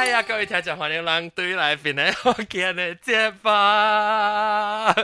[0.00, 0.22] 呀呀！
[0.22, 4.98] 各位听众欢迎人对来边咧福建嘅节目。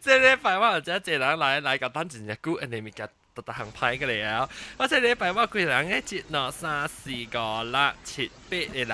[0.00, 4.48] 即系礼拜我或者一人来来个单前日股，人哋咪夹特特行派嘅嚟啊！
[4.78, 8.90] 我即系礼拜我几人嘅节诺三四个六七八嘅人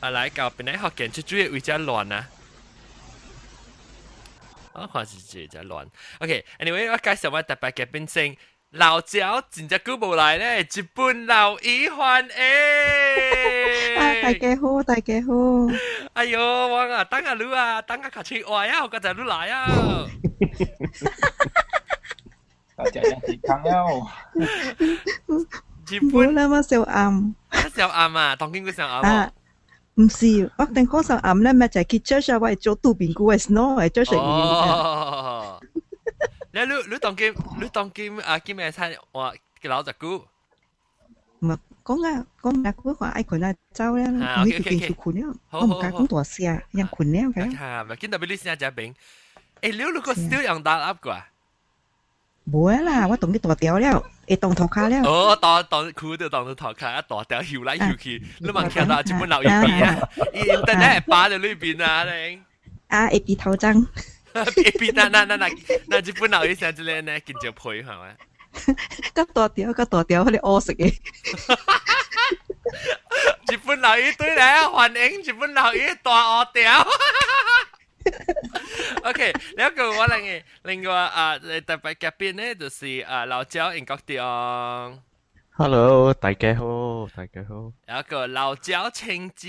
[0.00, 2.28] 啊来个边咧福建出主要为咗乱啊！
[4.72, 5.86] 我看是这只乱。
[6.20, 8.36] OK，anyway，我介绍我特别嘅变性。
[8.70, 12.32] 老椒真只久无来咧，一本老医患诶。
[13.96, 15.32] 啊，大家好，大家好。
[16.12, 20.06] 哎呦，我啊，等下你啊，等下卡切话啊，我个仔你来啊。
[22.76, 24.06] 大家要健康哟。
[25.88, 27.34] 一本那么小暗。
[27.74, 29.32] 小暗啊，当见佢小暗啊。
[29.94, 35.60] 唔是，我等讲上暗咧，咪就系去 church 啊，我系做杜边股嘅 snow 系 church 嘅。
[36.50, 36.50] 哦。
[36.52, 39.32] 你你你当剑你当剑啊剑咩餐话
[39.62, 40.24] 嘅老只股？
[41.40, 44.06] 唔系讲啊讲啊，嗰个爱困啊走咧，
[44.44, 45.34] 你就变做困了。
[45.50, 47.56] 我唔敢讲大声，人困了嘅。
[47.56, 48.94] 吓，咪见到俾你先只病。
[49.60, 51.22] 诶，你如果 still 用大粒嘅？
[52.50, 55.02] 冇啦，我当你大条了，会当头卡了。
[55.02, 62.42] 哦，当当裤就当到头卡，一大条摇来摇去，你问听到一本老一边啊，internet 摆喺里边啊，你。
[62.88, 63.86] 啊，一边头脏。
[64.34, 65.48] 边那那那那
[65.86, 68.16] 那日本佬以前之类呢，见着配系咪？
[69.14, 70.94] 咁大条，咁大条，佢哋屙食嘅。
[73.52, 76.86] 日本佬一堆咧，欢迎日本佬一大鹅条。
[79.04, 85.00] OK，另一个我另外另外啊，特别嘉宾呢，就是啊老椒英国啲。
[85.52, 87.54] Hello，大家好，大家好。
[87.86, 89.48] 有一个老椒青子。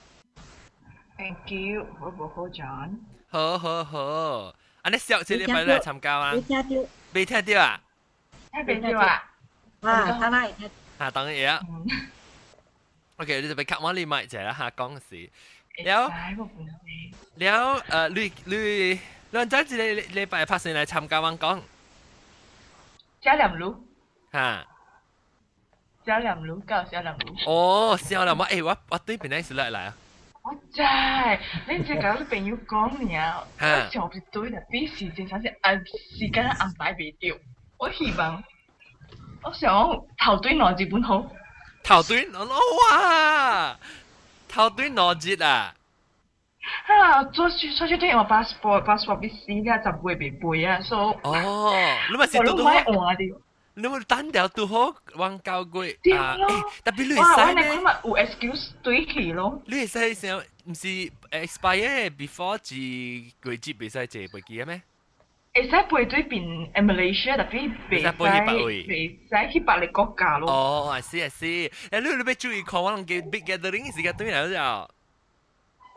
[1.20, 2.88] Thank you，好唔好，John？
[3.30, 6.32] 好好好，安尼小这礼拜来参加啊？
[6.32, 6.76] 未听到，
[7.14, 7.80] 未听到啊？
[8.66, 9.32] 听到啊？
[9.82, 9.86] 啊，
[10.20, 10.70] 睇嚟睇。
[10.98, 11.60] 吓，当然啊。
[13.18, 15.30] OK，你就俾吸我呢麦就啦吓，讲事。
[15.84, 16.02] แล้ว
[17.40, 18.70] แล้วเอ่อลุยลุย
[19.30, 21.58] เรื่องจ้าจีเลยเลยไปพักสิ่งไหนทำการวังกอง
[23.24, 23.62] 加两炉。
[24.34, 24.36] 吓。
[26.06, 27.22] 加两炉，够加两炉。
[27.48, 29.92] 哦，笑啦，我诶我我对边呢是嚟嚟啊？
[30.43, 30.81] 我知，
[31.69, 37.37] 你只搞啲朋友講了，我就係對啦，比時間上是按时间安排未到。
[37.77, 38.43] 我希望，
[39.43, 39.71] 我想
[40.17, 41.23] 頭對攞日本好。
[41.83, 42.47] 頭對攞
[42.91, 43.75] 哇！
[44.47, 45.73] 頭對攞節啊！
[46.87, 51.73] 啊，做出出去對我 passport passport 必須嘅就會被背啊，所以哦，
[52.11, 52.83] 你咪是都都買
[53.74, 53.88] 换掉。
[53.88, 56.36] 你咪单调都好往交贵啊！
[56.84, 59.62] 特别你哇，我哋今日有 excuse 对起咯。
[59.66, 60.86] 你系使想唔是
[61.30, 64.80] expire before 至季节未使借飞机咩？
[65.54, 70.50] 会使背对边 Malaysia，特别未使未使去别个国家咯。
[70.50, 71.70] 哦，I see I see。
[71.90, 74.88] 诶，你你要注意看，我谂嘅 big gathering 时间对嚟咗。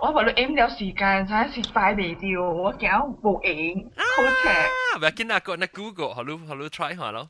[0.02, 4.97] 我话你 M 了时间，真系摆未掉，我惊冇影，好邪。
[4.97, 7.30] 唔系见那个那 Google，好你好你 try 下咯。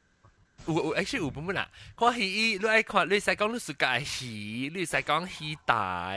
[0.66, 1.66] 有有 actually 有本本啦。
[1.96, 6.12] 看戏你爱看，你使讲你世界戏，你使讲戏大，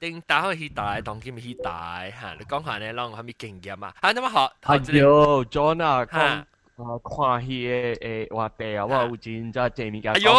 [0.00, 2.34] 定打开戏大，当今戏大吓。
[2.38, 3.94] 你讲下咧，让我咪经验啊。
[4.02, 4.30] 吓，咁啊
[4.64, 4.72] 学。
[4.74, 6.44] 系哟，John 啊，讲。
[6.80, 10.12] 啊，看戏嘅诶话题啊，我有真真正面嘅。
[10.14, 10.32] 哎呦，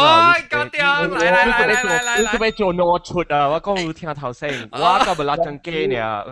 [0.50, 1.04] 搞掉！
[1.04, 3.48] 来来来来来来，你做咩做攞出啊？
[3.48, 6.26] 我讲有听头声，我咁咪拉张机呢？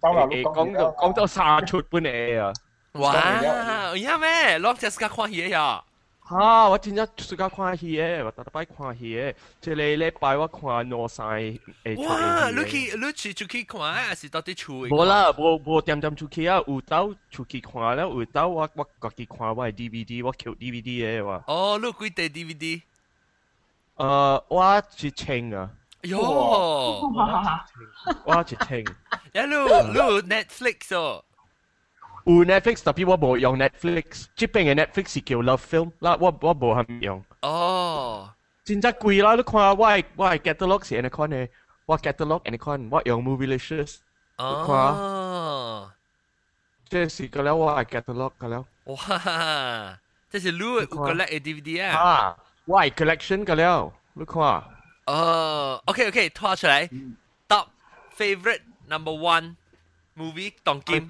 [0.00, 2.50] 诶，讲到讲到三出本嚟啊！
[2.92, 4.58] 哇，有咩？
[4.60, 5.84] 攞只时间看戏呀？
[6.28, 6.68] 吓！
[6.68, 9.34] 我真正暑假看戏嘅，我特特摆看戏嘅。
[9.60, 12.06] 即系礼拜我看攞晒诶。
[12.06, 12.50] 哇！
[12.50, 14.86] 你去你去出去看，还是到底厝？
[14.88, 16.62] 冇啦，冇冇点点出去啊！
[16.68, 20.82] 有到出去看了，有到我我自己看我系 DVD，我扣 DVD
[21.20, 21.42] 嘅话。
[21.48, 22.82] 哦，你几对 DVD？
[23.96, 25.68] 诶，我去清啊。
[26.02, 26.16] 哟！
[28.24, 28.84] 我去清。
[29.34, 31.23] 一路路 Netflix 哦。
[32.24, 37.24] 有 Netflix，特别我冇用 Netflix，即边嘅 Netflix 是叫 Love Film，啦我我冇系用。
[37.42, 38.30] 哦，
[38.64, 39.34] 真真贵啦！
[39.34, 41.48] 你看我系我系 catalog 是安尼款嘅，
[41.86, 43.96] 我 catalog 安尼款，我用 Movielicious。
[44.36, 45.90] 哦，
[46.88, 48.64] 这是个了，我系 catalog 个了。
[48.84, 49.98] 哇！
[50.30, 51.96] 这是你有 collect DVD 啊？
[51.98, 54.64] 啊，我系 collection 个了，你看。
[55.06, 56.88] 哦，OK OK，拖出嚟，
[57.48, 57.66] top
[58.16, 59.56] favorite number one
[60.16, 61.08] movie 当剑。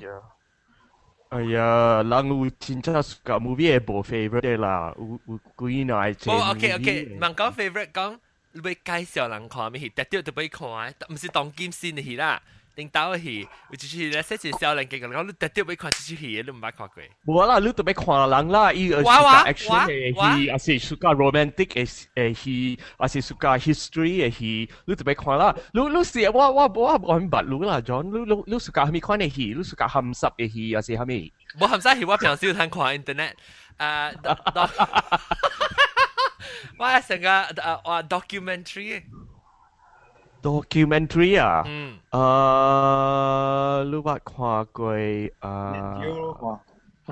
[1.35, 6.35] 哎呀，人有真正 suka movie 系无 favorite 啦，有有几耐前。
[6.35, 8.19] 哦，OK OK，问讲 favorite 讲，
[8.53, 12.43] 你要介绍人看咩戏，特啲就俾看，唔是当剑先嘅戏啦。
[12.77, 17.03] 定到嘅戏，有就是咧，说是少年嘅讲，你特啲要看这出戏，你唔捌看过。
[17.27, 25.55] 冇啦，你特别看人啦，伊系 suka action 嘅戏，还是 suka romantic 嘅诶戏，还是 suka history 嘅戏，你特别看啦。
[25.73, 29.53] 你你是我我我我唔捌你啦，John，你你你 suka 系咪看嘅戏？
[29.57, 31.33] 你 suka 咸湿嘅戏，还是系咪？
[31.59, 32.71] 冇咸湿戏，我平时睇看
[33.05, 33.33] internet，
[33.79, 34.15] 诶，
[36.79, 38.03] 我成个诶话
[40.45, 44.87] documentary。documentary 啊，嗯，呃，你捌看过
[45.41, 46.01] 呃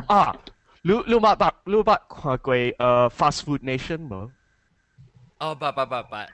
[0.06, 0.36] 啊，
[0.82, 4.30] 你你捌捌你捌看过呃 Fast Food Nation 无？
[5.38, 6.26] 哦，捌捌捌捌。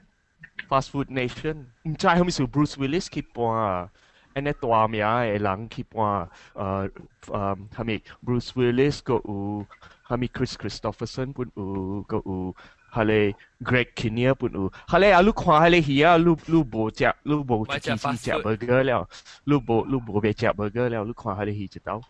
[0.69, 3.89] Fast Food Nation，唔知系咪是 Bruce Willis 去扮啊？
[4.33, 6.89] 安尼大名嘅人去扮，呃
[7.31, 9.65] 呃，系咪 Bruce Willis 个有，
[10.07, 12.55] 系咪 Chris Christopherson 本有个有。
[12.90, 19.08] 哈嘞，Greg Kinnear 不如，哈嘞啊，你看哈嘞鱼啊，你你无食，你无一支先食 burger 了，
[19.44, 22.02] 你无你无别食 burger 了，你看哈嘞鱼一道，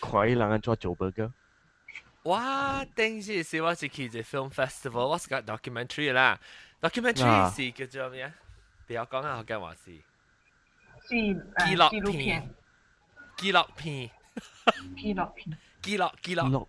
[0.00, 1.32] 看伊人安怎做 burger。
[2.22, 2.38] 我
[2.94, 6.38] 顶时是我是去一 film festival，我是个 documentary 啦
[6.82, 8.30] ，documentary 是叫做咩？
[8.86, 9.92] 不要讲啊，我讲话是。
[11.08, 12.54] 是纪录片。
[13.38, 14.10] 纪录片。
[14.94, 15.58] 纪录片。
[15.80, 16.68] 纪录纪录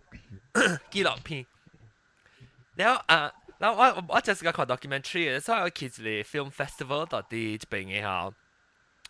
[0.90, 1.44] 纪录片。
[2.74, 3.30] 然后啊。
[3.60, 5.38] 嗱，我我就試過個 documentary.
[5.38, 8.32] 所以我其實嚟 film festival 度啲邊嘅嚇，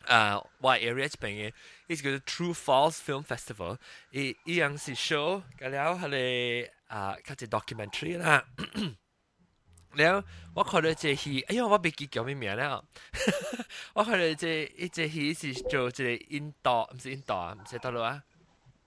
[0.06, 1.52] 誒，Y area 邊嘅，
[1.86, 3.78] 呢叫做 True False Film Festival，
[4.10, 8.44] 依依樣是 show，咁然後佢哋啊，佢哋 documentary 啦，
[9.92, 12.82] 然後我看到隻戲，哎呀，我未記叫咩名啦，
[13.94, 18.24] 我看到隻一隻戲是做一個印度，唔是印度啊，唔是大陸啊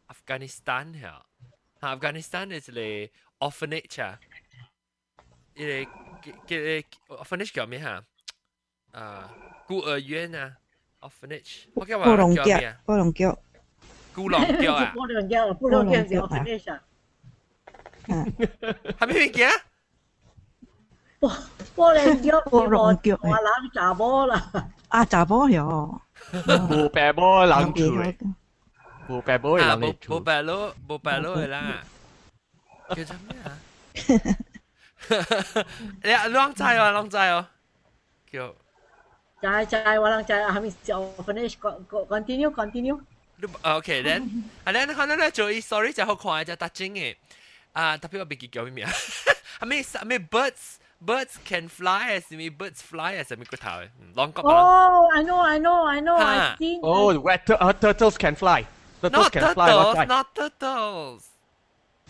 [0.10, 1.26] ，Afghanistan 嚇
[1.80, 4.20] ，Afghanistan 嘅一個 orphanage 啊。
[5.55, 5.73] 一个
[6.47, 8.03] 嘅嘅 orphanage 叫咩哈？
[8.93, 9.31] 啊，
[9.67, 10.57] 孤儿院啊，
[11.01, 11.65] orphanage。
[11.75, 12.77] 我叫话叫咩啊？
[12.85, 13.39] 波浪桥。
[14.15, 14.93] 孤浪桥啊？
[14.95, 16.83] 波浪桥，波浪桥是 orphanage 啊。
[18.07, 19.53] 系咩嘢啊？
[21.21, 21.33] 波
[21.75, 23.19] 波浪桥，波浪桥。
[23.23, 24.51] 我谂查波啦。
[24.89, 26.01] 啊，查波哟。
[26.33, 27.83] 冇白波冷住。
[29.09, 30.15] 冇白波冷住。
[30.15, 31.83] 冇白咯，冇白咯系啦。
[32.91, 33.59] 叫做咩啊？
[36.12, 37.46] ya, luang cai lah, luang cai oh.
[38.28, 38.56] Kyo.
[39.44, 40.40] Cai cai, walang cai.
[40.40, 41.60] Ah, kami cakap oh, finish,
[42.08, 42.98] continue, continue.
[43.60, 47.20] Ah, okay, then, and then kalau nak cuy, sorry, cakap aku kau aja touching eh.
[47.76, 48.88] Ah, tapi aku bagi kau mian.
[49.64, 53.88] Kami, kami birds, birds can fly as me, birds fly as me kau eh?
[53.92, 54.48] hmm, Long kau.
[54.48, 56.16] Oh, I know, I know, I know.
[56.16, 56.56] Huh.
[56.56, 56.56] Ha.
[56.56, 56.80] Seen.
[56.84, 58.64] Oh, where uh, turtles can fly.
[59.04, 61.33] Turtles not can turtles, fly, not turtles.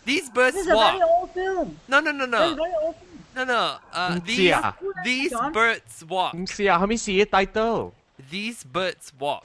[0.04, 0.94] These birds this is walk.
[0.94, 1.76] a very old film.
[1.86, 2.38] No, no, no, no.
[2.38, 3.18] This is very old film.
[3.34, 3.78] No, no.
[3.92, 4.56] Uh, these
[5.04, 6.34] these birds walk.
[6.34, 7.92] 唔是啊，系咪是 title?
[8.30, 9.44] These birds walk.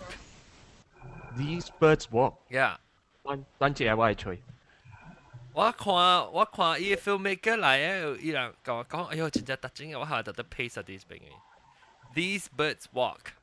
[1.38, 2.36] These birds walk.
[2.50, 2.78] Yeah.
[3.24, 4.42] 等等住啊，我系吹。
[5.54, 11.30] 我看我看伊 filmmaker 来诶，伊人甲我讲，哎呦，真正特整嘅，我下特特 pace 啲边嘅。
[12.16, 13.34] These birds walk.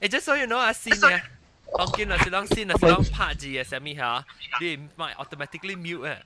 [0.00, 1.22] Hey, just so you know, I seen it.
[1.71, 4.23] Pumpkin là Silong xin là Silong part gì à Sammy hả?
[4.59, 6.23] Đi mày automatically mute à.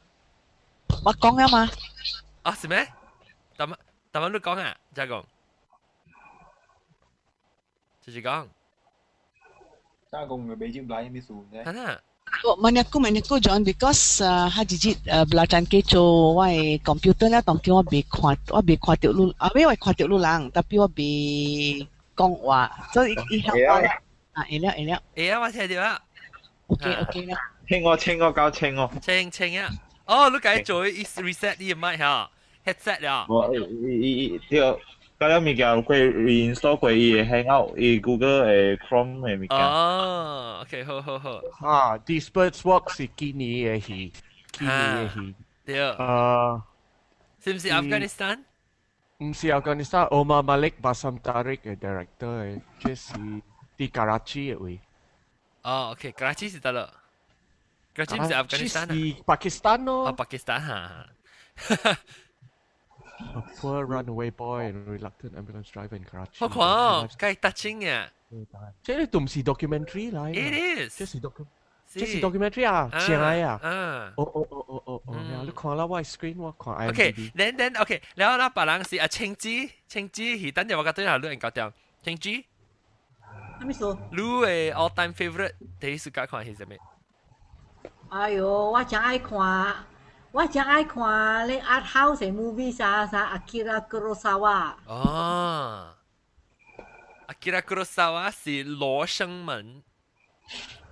[1.03, 1.67] Bắt con mà.
[2.43, 2.85] À xin mẹ.
[3.57, 3.71] Tạm
[4.11, 5.25] tạm ơn được con à, cha con.
[8.05, 8.47] Chị chị con.
[10.11, 11.63] Cha con người bị chịu lại mi xuống thế.
[11.65, 11.95] Hả nè.
[12.61, 17.41] Mana aku mana aku John because uh, ha jijit uh, belacan keco wai computer lah
[17.41, 20.51] tongki wa bi kuat wa bi kuat tiu lu abe wai kuat tiu lu lang
[20.51, 21.09] tapi wa bi
[22.15, 23.97] kong wa so it, it help yeah.
[24.38, 25.02] 啊，会了会了。
[25.14, 26.00] 会啊，我听到啊。
[26.68, 27.38] OK OK 啦。
[27.68, 28.90] 清我清我教清我。
[29.00, 29.68] 清清啊！
[30.06, 32.30] 哦，你解做一 reset 呢个麦吓，
[32.66, 33.26] headset 啊。
[33.28, 34.78] 我伊伊条
[35.18, 39.56] 嗰啲物件佢 reinstall 过伊嘅 Hangout，伊 Google 诶 Chrome 嘅物件。
[39.58, 41.40] 哦，OK，好好好。
[41.60, 44.12] 啊，These birds walk 是基尼嘅戏，
[44.52, 45.34] 基尼嘅戏。
[45.64, 45.90] 对。
[45.92, 46.62] 啊，
[47.42, 48.40] 是唔是 Afghanistan？
[49.18, 53.42] 唔是 Afghanistan，Omar Malik Basam Tariq 嘅 director 嘅，即系。
[53.78, 54.80] di Karachi 嘅位。
[55.62, 56.90] 哦，OK，Karachi 是得啦。
[57.94, 58.86] Karachi 唔系 Afghanistan 啊？
[58.86, 60.08] 系 Pakistan 咯。
[60.08, 61.06] 哦，Pakistan 吓。
[63.16, 66.38] A poor runaway boy and reluctant ambulance driver in Karachi.
[66.40, 68.08] 好看哦，梗系得清嘅。
[68.82, 70.32] 即系都唔是 documentary 嚟。
[70.34, 70.98] It is。
[70.98, 71.46] 即系 doc，
[71.86, 73.60] 即系 documentary 啊，正嘅啊。
[73.62, 74.12] 嗯。
[74.16, 75.14] 哦哦哦哦哦哦，
[75.44, 79.48] 你看啦，我 screen 我看 IMDb。OK，then then OK，然后咧，别人是啊，青子，
[79.86, 81.72] 青子系等阵我觉得系女人搞掂，
[82.02, 82.44] 青子。
[83.60, 83.96] 咩数？
[84.10, 86.74] 你嘅 all time favorite 第一次睇看系什么？
[88.10, 89.76] 哎呦，我真爱看。
[90.32, 94.72] 我真爱看咧 art house 嘅 movie 啥啥 Akira Kurosawa。
[94.86, 95.94] 哦，
[97.28, 99.82] Akira Kurosawa 是罗生门，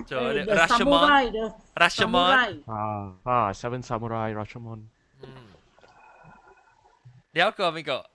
[0.07, 4.85] 就 Rashomon，Rashomon 啊啊，Seven Samurai Rashomon。
[5.23, 5.29] 嗯，
[7.33, 8.07] 了个咩个？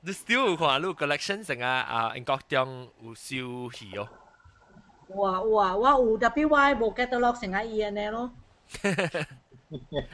[0.00, 4.08] 你 still 有看你 collection 成啊啊英国中有收戏哦。
[5.08, 8.30] 哇哇，我有特别我冇 catalog 成啊伊安尼咯。
[8.72, 9.26] 诶，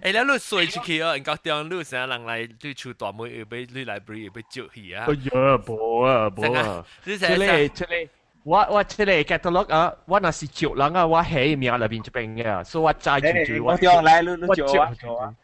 [0.04, 5.06] 你你衰出去哦，人家点你成日人来对厝大妹要俾你 library 要俾照戏啊？
[5.08, 6.84] 哎呀，冇啊冇啊！
[7.04, 8.08] 你成日出嚟，
[8.44, 15.34] 我我出嚟 catalog 啊，我那是照人啊，我喺名入边这边嘅，所以我揸住住我点来你你照啊？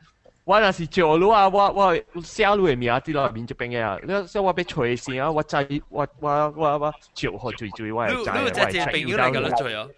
[0.50, 8.38] 我那是照路啊，我我写路嘅名啲落边这边嘅啊，你所以我俾随先啊，我揸我我我我照好最最我系揸。
[8.38, 9.88] 你你只朋友嚟嘅都做啊？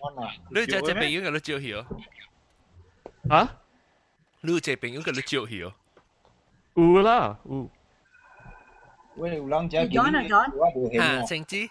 [0.50, 1.86] 你只只朋友嘅都照戏哦？
[3.28, 3.56] 啊？
[4.40, 5.72] 你有这朋友跟你照戏哦？
[6.74, 7.68] 有啦，有。
[9.16, 11.68] 喂，有人食见你，我无啊，成之。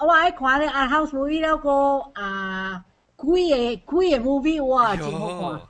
[0.00, 2.82] 我爱看咧 art house movie 了个啊，
[3.16, 5.60] 鬼嘅鬼嘅 movie 哇，真好看。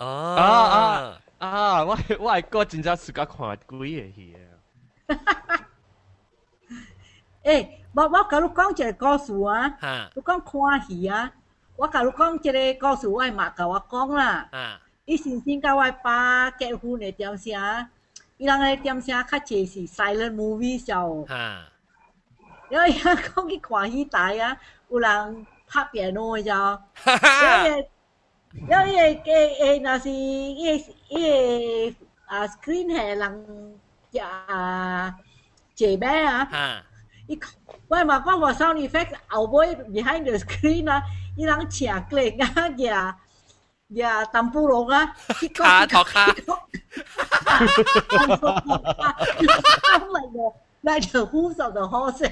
[0.00, 0.06] 哦
[0.38, 0.42] 啊
[1.38, 1.84] 啊啊！
[1.84, 4.40] 我我系个真正自家看鬼嘅戏啊。
[7.44, 11.32] 诶，我我甲你讲一个故事啊，你讲看戏啊。
[11.76, 14.48] 我甲你讲即个故事，我妈甲我讲啦。
[15.04, 17.88] 伊先先甲我爸结婚嘅点声，
[18.38, 21.06] 伊人嘅点声较济是 silent movie 少。
[22.68, 24.56] 然后伊讲去看戏台啊，
[24.88, 26.50] 有人拍片咯，就。
[26.50, 27.84] 然
[28.68, 31.96] 后伊个诶诶，若是伊个伊个
[32.26, 33.78] 啊 screen 系人
[34.22, 35.14] 啊
[35.74, 36.82] 坐咩啊？
[37.28, 37.38] 伊
[37.88, 41.02] 我妈讲我 sound effect 后尾 behind the screen 啊。
[41.36, 43.16] 伊人赤κλệnh啊，呀
[43.90, 45.14] 呀淡布龙啊，
[45.54, 46.26] 卡托卡，
[50.08, 52.30] 嚟个那就呼手的好声，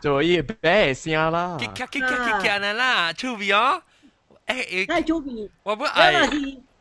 [0.00, 1.56] 做嘢咩声啦？
[1.58, 2.08] 吉卡吉卡
[2.40, 3.82] 吉卡啦啦，出边哦，
[4.50, 6.28] 诶诶，系出边，我不爱，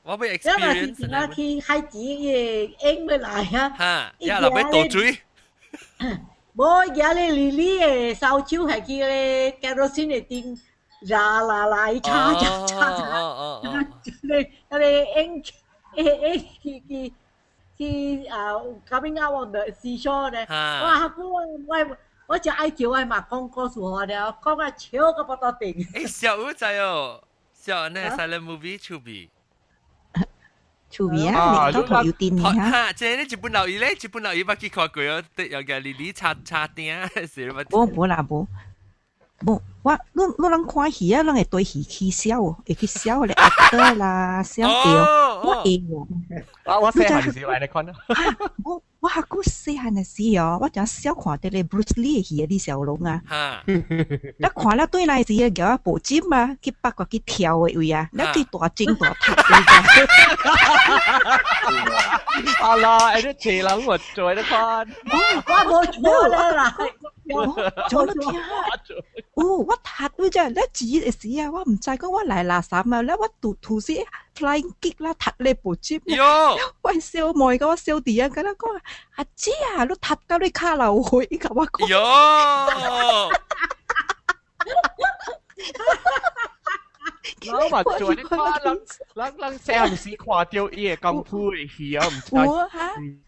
[0.04, 5.18] 我不 experience，因为去海子嘅影咪嚟啊，吓，一落去倒水。
[6.56, 10.58] 冇，而家你哩哩嘅烧酒系去咧 kerosene 嘅店。
[11.08, 13.84] ra là lại cha cha cha
[14.24, 15.42] đây đây anh
[15.96, 17.12] anh khi khi
[17.78, 18.54] khi à
[18.90, 21.14] coming out on the seashore 咧，哇！
[21.18, 25.74] 我我我只爱叫我妈讲故事我了，讲啊超个不得定。
[25.94, 27.22] 诶，小五仔哦，
[27.63, 29.29] Sao nè ấy silent movie chu bì.
[30.91, 32.51] Chu bì á, mình có thể tin nhá.
[32.51, 34.89] Ha, thế này chỉ bún đậu ý đấy, chỉ bún đậu ý bắt kia coi
[34.89, 36.99] cái đó, tự có cái lý lý cha cha tiếng,
[37.31, 37.63] sự mà.
[37.71, 38.47] Bố bố là bố.
[39.43, 39.61] Bố.
[39.80, 44.74] 冇，我我我人看戏啊，人会对戏起笑，会去笑咧，actor 啦，笑掉，
[45.44, 46.08] 我会喎。
[46.66, 47.94] 我我细汉时候你看啊，
[48.64, 53.22] 我我下个细汉嘅时哦，我就笑看到咧 Bruce Lee 嘅戏啊，李小龙啊，
[53.68, 60.56] 一看了对来时叫我步尖啊，去八卦去跳嘅位啊，你对大精大塔嚟㗎。
[62.64, 64.60] 啊啦，诶啲邪人我做得看，
[65.06, 66.76] 我冇错啦，
[67.90, 68.30] 做得听。
[69.36, 70.88] 哦， 我ทัดด้วยจ้ะแล้วจี
[71.18, 73.96] เสียว่าผมใจก็ว่าหลายลาสามมาแล้วว่าตูทูสิ
[74.38, 75.46] ฟลายกิ๊กแล้วทัดเ
[87.41, 88.79] 攞埋做啲花楞
[89.15, 92.07] 楞楞聲唔使垮掉嘢咁配戲啊！
[92.07, 92.35] 唔知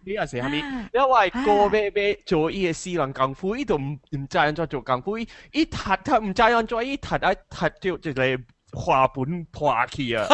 [0.04, 0.58] 呢個時候咪，
[0.94, 10.26] 因為個咩咩做嘢私人功夫，呢度唔唔知人再做功夫，一突突唔知人再一突一突掉就嚟畫本破去啊！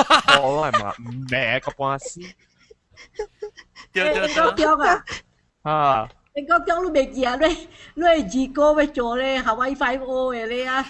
[0.42, 2.20] 我係嘛唔咩個關事，
[3.92, 5.04] 掉掉掉啊！
[5.62, 6.08] 啊！
[6.37, 7.35] 你讲讲你未记啊？
[7.35, 7.45] 你
[7.93, 10.83] 你系二哥要做咧，Hawaii Five O 嘅咧啊！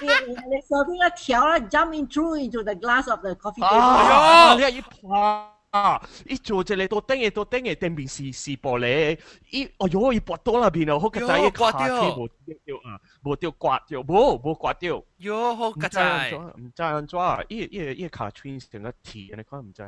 [0.00, 3.76] 你你手边一条啦，jump through into the glass of the coffee table。
[3.76, 4.54] 啊！
[4.54, 9.18] 你一拍，一做只你到顶嘅到顶嘅顶面是是玻璃，
[9.50, 12.28] 一哦哟，一拨到那边哦，好个仔一卡起冇
[12.64, 15.02] 掉啊，冇掉刮掉，冇冇刮掉。
[15.18, 17.18] 哟，好个仔，唔知安怎，
[17.48, 19.82] 一一一卡穿成个铁，你看唔知。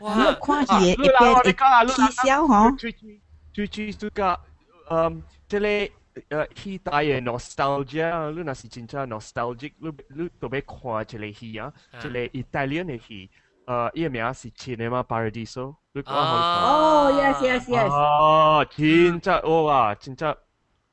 [0.00, 0.32] 哇！
[0.34, 3.20] 看戏一边气消嗬，最最
[3.52, 4.38] 最最最个，
[4.88, 5.90] 嗯，即系
[6.28, 11.72] 诶戏带嘅 nostalgia，你若是真正 nostalgic，你你特别看一个戏啊，
[12.02, 13.30] 一个意大利嘅戏，
[13.66, 20.34] 诶，伊个名是 Cinema Paradiso，你讲好哦，yes yes yes，哦，真正哇，真正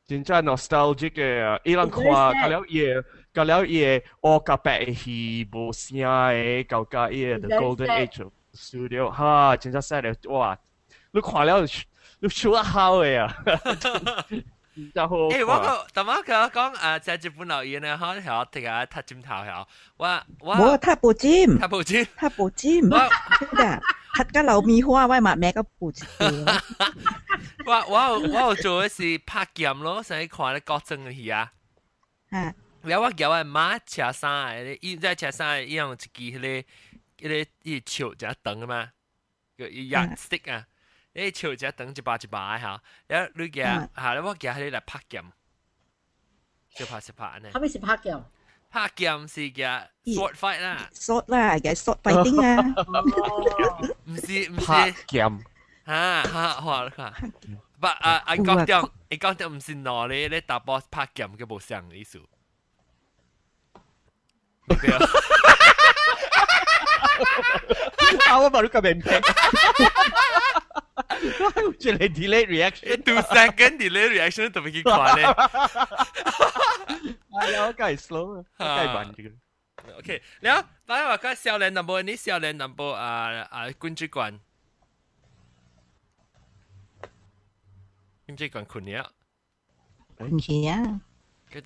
[0.05, 3.03] 真正 nostalgic 嘅，伊人看，搞了嘢。
[3.33, 10.57] 搞了嘢，我隔壁嘅戏无声嘅，搞加嘢 The Golden Age Studio，哈，真真犀利，哇！
[11.11, 11.61] 你看了
[12.19, 13.35] 你笑得好嘅啊！
[14.93, 15.15] 就好。
[15.29, 19.65] 诶，我个，但我佢讲诶，在日本留言咧，可能系听下睇尖头系，
[19.97, 23.79] 我我我睇部尖，睇部尖，睇部尖，真嘅，
[24.15, 26.07] 睇个流米花，我买咩个部尖。
[27.65, 31.51] 我我我做嘅是拍剑咯，想看咧国政嘅戏啊。
[32.29, 32.53] 啊。
[32.83, 34.77] 了我叫我妈吃啥诶？
[34.81, 35.59] 伊在吃啥？
[35.59, 36.67] 伊用一支迄个
[37.21, 38.91] 迄个伊笑一长嘛，
[39.57, 40.67] 个伊压 stick 啊，
[41.13, 45.23] 伊笑一长一把一把吓，然后你叫吓，我叫佢嚟拍剑，
[46.75, 47.49] 就拍是拍安尼。
[47.51, 48.23] 后尾是拍剑。
[48.69, 49.65] 拍剑是叫
[50.03, 52.61] sword fight 啦，sword 啦，叫 sword fighting 啊。
[54.03, 55.43] 唔是唔是拍剑。
[55.85, 57.13] 吓吓吓吓。
[57.79, 57.93] 不啊
[58.25, 62.21] 啊讲到，你讲到唔是攞你你打 boss 拍剑嘅冇相嘅意思。
[68.25, 69.21] Tawa baru ka bente.
[71.79, 73.01] Jadi delay reaction.
[73.03, 75.25] Two second delay reaction 特别几快咧。
[77.31, 79.31] 系啊，梗系 slow，梗系慢啲。
[79.99, 84.39] OK，然后大家话讲少年 number，你少年 number 啊啊军职官，
[88.27, 89.11] 军职官困了，
[90.17, 90.67] 困起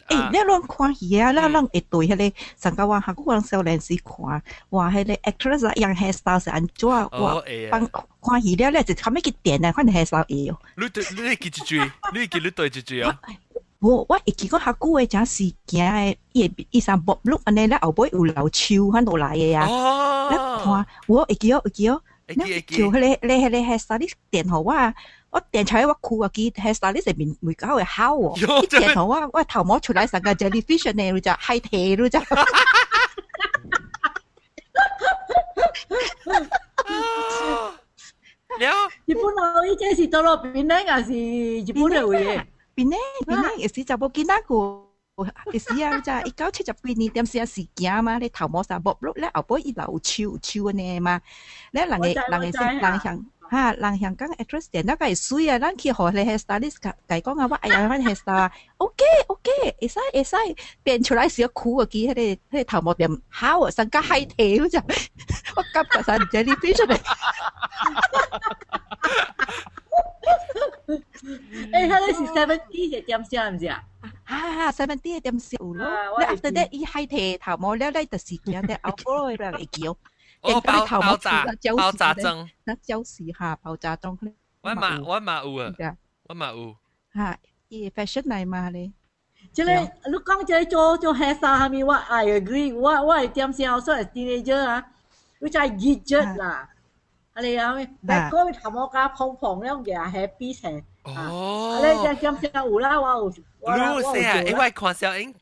[0.08, 0.30] 啊！
[0.30, 1.34] 诶，你乱看戏啊！
[1.34, 4.16] 咱咱会对迄个上个话下个人少年时看，
[4.70, 6.90] 话迄个 actress 啊，样 hairstyle 是安怎？
[6.90, 7.10] 话
[7.72, 7.90] 帮
[8.24, 10.58] 看戏了咧，就后尾去点啊，看 hairstyle 会哦。
[10.78, 11.80] 你对你记一句，
[12.14, 13.20] 你记你对一句啊？
[13.80, 19.66] 我我会记讲下个嘅真事件诶，伊伊三薄碌安尼咧，后尾有流手翻落来嘅啊。
[20.30, 22.00] 你看，我会记哦，会记哦。
[22.28, 24.94] 你叫迄个你迄个 hairstyle 你点好啊？
[25.31, 26.29] 我訂出我酷啊！
[26.33, 32.19] 佢 hairstylist 入面會搞嘅烤喎，啲訂頭啊，我頭摸出嚟成個 jellyfish 呢，你就係睇咯，就。
[38.59, 42.45] 了，日本佬呢隻是到落邊呢，還是日本嘅嘢？
[42.75, 42.99] 邊咧？
[43.27, 43.51] 邊咧？
[43.59, 44.83] 也是就冇見得過。
[45.47, 51.21] 嘅時啊，就一九七十幾年點時時間嘛，你頭摸晒薄碌咧，後尾一流超超呢嘛，
[51.73, 53.27] 咧人嘅人嘅人向。
[53.50, 55.60] 哈，人香港 actress 点得计水啊！
[55.60, 56.76] 咱去学你 hairstylist
[57.08, 60.36] 计讲啊，我哎呀，我 hairstyle OK OK，会使会使
[60.84, 61.86] 变出来小酷啊！
[61.92, 66.98] 记迄个迄个头毛点好啊，成个海体好似我感觉上唔知你边出嚟。
[70.88, 71.04] 诶，
[71.72, 73.84] 迄个是 seventy 嘅点先唔知啊？
[74.26, 75.86] 啊，seventy 嘅点先有咯。
[76.20, 79.96] 你 after that 伊海体头毛了，你就是见得 outflow 啦，会叫。
[80.42, 81.46] 哦，爆爆炸
[81.78, 84.34] 爆炸钟，那胶时下爆炸钟咧。
[84.62, 86.76] 我嘛我嘛有啊，我嘛有。
[87.14, 87.38] 吓，
[87.70, 88.92] 伊 fashion 嚟嘛咧。
[89.52, 94.86] 即系你讲即系做做 hair style 下面，我 I agree，我我系点先我所谓 teenager 啊，
[95.40, 96.70] 我就系 gadget 啦。
[97.36, 97.74] 系你啊，
[98.08, 100.84] 但系嗰个头毛加蓬蓬咧，嘅 happy 成。
[101.04, 101.78] 哦。
[101.82, 103.34] 你点点先有啦，我有。
[103.60, 103.78] 我我
[104.18, 104.48] 有。
[104.48, 105.34] 因为看小英。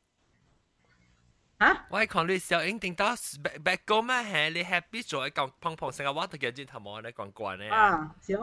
[1.58, 1.86] 啊！
[1.90, 7.70] 我系看你小英定到 back back 个咩系你 happy 做一讲碰碰成个我都叫转头冇咧讲惯咧。
[7.70, 8.38] 啊，行。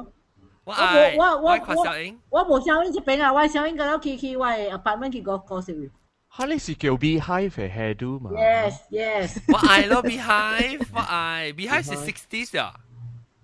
[0.65, 5.91] 我系我我我看小英，我冇小英这边啊，我小英嗰度去去我 apartment 去个个食。
[6.29, 8.31] 哈，你是叫 Beehive 嘅 hairdo 嘛？
[8.33, 9.41] Yes yes。
[9.53, 12.75] 我爱咯 Beehive，我爱 Beehive 是 sixties 啊。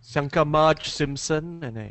[0.00, 1.88] 像个 Marge Simpson 嘅呢？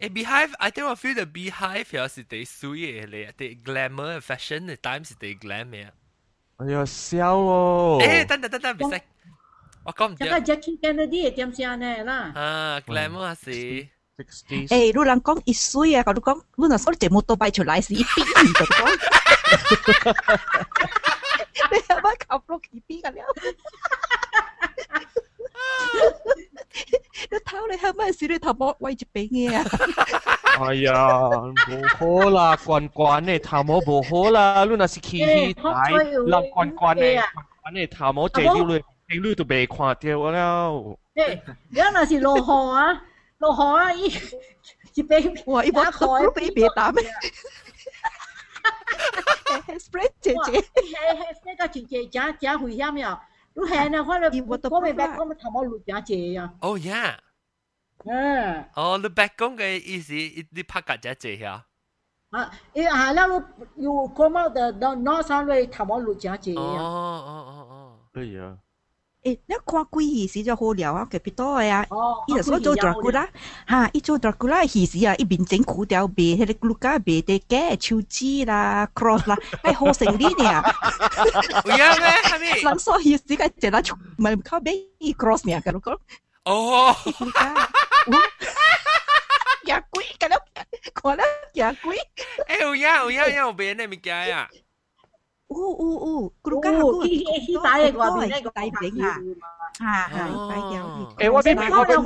[0.00, 5.88] 诶 Beehive，I think 我 feel the Beehive 有时啲水嘅咧，啲 glamour fashion 嘅 time 是啲 glam 嘅。
[6.58, 7.98] 哎呀，笑哦！
[8.02, 9.00] 诶，等等等等，唔使，
[9.84, 10.24] 我讲唔知。
[10.28, 12.32] 个 Jackie Kennedy 点先呢啦？
[12.34, 13.50] 啊，glamour 是。
[14.20, 18.96] 诶，你人讲一岁啊，我都讲，你那时候节目都摆出来是一边就讲。
[21.70, 23.24] 你系咪靠落一边㗎了？
[27.30, 29.64] 你头你系咪是你头毛歪一边嘅啊？
[30.60, 30.92] 哎呀，
[31.68, 37.22] 冇好啦，惯惯呢头毛冇好啦，你那是气气大，人惯惯呢，
[37.62, 40.68] 惯呢头毛借了你，你你都被看掉了。
[41.14, 42.42] 诶，你那是落雨
[42.74, 43.02] 啊，
[43.38, 44.04] 落雨啊，一
[44.94, 47.04] 一边哇，一把口都被别打咩？
[49.66, 53.20] Hairspray 姐姐，hairspray 个姐姐真真危险呀！
[53.55, 54.69] Oh ya, oh, the
[55.25, 56.53] 们他妈路加接呀。
[56.59, 57.19] 哦呀。
[58.03, 61.63] 嗯哦，你白讲个意思，你怕 paka jatjeh ya,
[62.31, 63.41] ah, eh, ah, hello,
[66.57, 68.64] 哦哦哦 come.
[69.24, 71.84] 诶，你看鬼戏时就好聊啊，佢边多嘅啊？
[71.90, 73.28] 哦，伊就所做 Dracula，
[73.68, 80.74] 吓，伊做 Dracula 戏时啊，伊面整苦掉鼻，迄个 Luca 鼻啲嘅手指啦、cross 啦，系好成呢啲啊。
[81.66, 82.08] 有样咩？
[82.24, 82.60] 系咪？
[82.70, 83.80] 人所戏时个只啦，
[84.16, 85.98] 唔系靠俾 cross 咩嘅，嗰
[86.44, 86.96] 哦。
[89.66, 90.38] 惊鬼，咁样
[90.94, 91.98] 看啦惊鬼。
[92.48, 94.48] 诶，有样有样有边嘅物件
[95.44, 95.44] 啊？
[95.50, 99.18] 哦哦哦，嗰个嗰个起大嘅话边个大饼啊？
[99.78, 101.14] 吓吓，大条。
[101.18, 101.96] 诶，我俾问，我俾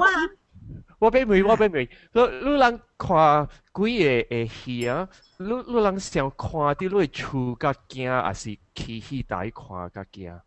[0.99, 5.09] 我俾问，我俾问，你你人看几个诶戏啊？
[5.37, 10.41] 你你人想看啲你会厝甲惊，还是去戏台看甲惊？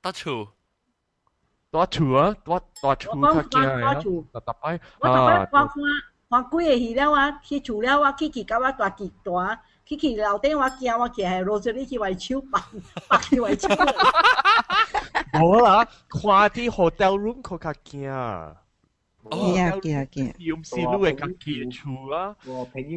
[0.00, 0.48] 搭厝。
[1.70, 3.94] 搭厝啊，搭搭厝较惊啊！
[4.32, 4.80] 搭搭摆啊！
[5.00, 5.48] 我看
[6.30, 9.60] 看几个戏了啊，去厝了啊，去去甲我大极大。
[9.87, 19.72] Kiki 我惊我惊เต้นว่าเกียร์ว่าเกียร์ไฮโรเ惊啊
[20.10, 20.32] 惊！
[20.38, 22.34] 又唔是你会家己厝啊？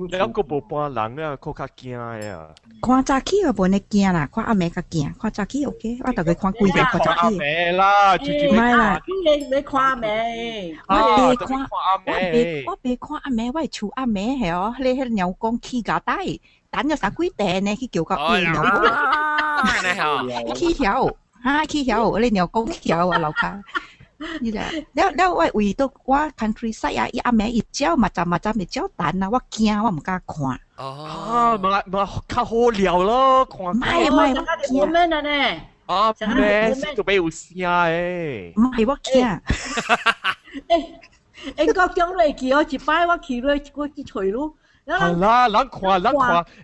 [0.09, 2.49] 两个无半人啊，佢较惊啊！
[2.81, 7.19] 看早起我无你惊啦，看阿妹较惊，看早起 OK，我大概看几个看早起。
[7.19, 16.15] 阿妹啦，唔系啦，你你看阿妹，我别看阿妹，我别看阿妹，我系厝阿妹系哦，你迄鸟公起架带。
[16.71, 18.63] 等咗十几订呢，去叫个电脑
[19.83, 21.13] 你好，起晓
[21.43, 23.61] 吓起晓，你鸟公晓啊，楼下。
[24.40, 24.86] 你咧？
[24.92, 30.60] 那那我，我都我 country 西啊，一阿名一叫，咪就咪就咪叫胆啦，我惊，我唔敢看。
[30.76, 34.10] 哦，咪咪好卡好料咯，唔系唔
[34.66, 35.62] 系，我咩嘅咧？
[35.86, 36.74] 啊咩？
[36.96, 39.24] 就没有虾诶，唔系我惊。
[40.66, 41.00] 诶，
[41.56, 44.54] 英国境内企我一班，我企落我只腿度，
[44.88, 46.20] 好啦，冷酷冷酷，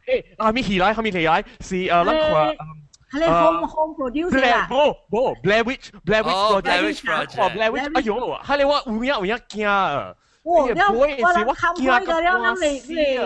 [0.06, 2.64] 诶，阿咪起嚟，阿咪起嚟，是冷酷。
[3.13, 4.67] 系你 home home producer 啊？
[4.69, 10.13] 冇冇，Blair Witch，Blair Witch，Blair Witch project，Blair Witch，哎呦，系你话有影有影惊啊！
[10.43, 13.17] 我我我我看开嘅了，你你你，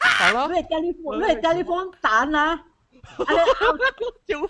[0.00, 2.60] 系咯，你 telephone，你 telephone 弹啊！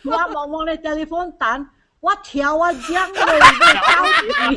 [0.04, 1.66] 我望望你 telephone 弹，
[2.00, 3.20] 我跳啊，将你你
[3.82, 3.90] 搞
[4.50, 4.56] 住。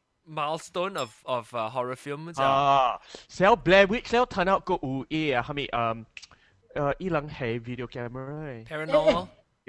[0.31, 2.39] milestone of of uh, horror films.
[2.39, 5.43] Ah, uh, Blair Witch, sell turn out go u UE, uh,
[5.75, 6.07] um,
[6.75, 8.63] uh, ilang hay video camera, eh.
[8.63, 9.27] paranormal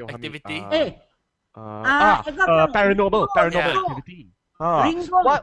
[0.09, 0.63] activity.
[0.63, 0.91] Uh, eh.
[1.53, 4.31] Uh, ah, ah uh, paranormal, paranormal activity.
[4.63, 4.87] Ah,
[5.27, 5.43] what?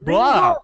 [0.00, 0.62] Ringo.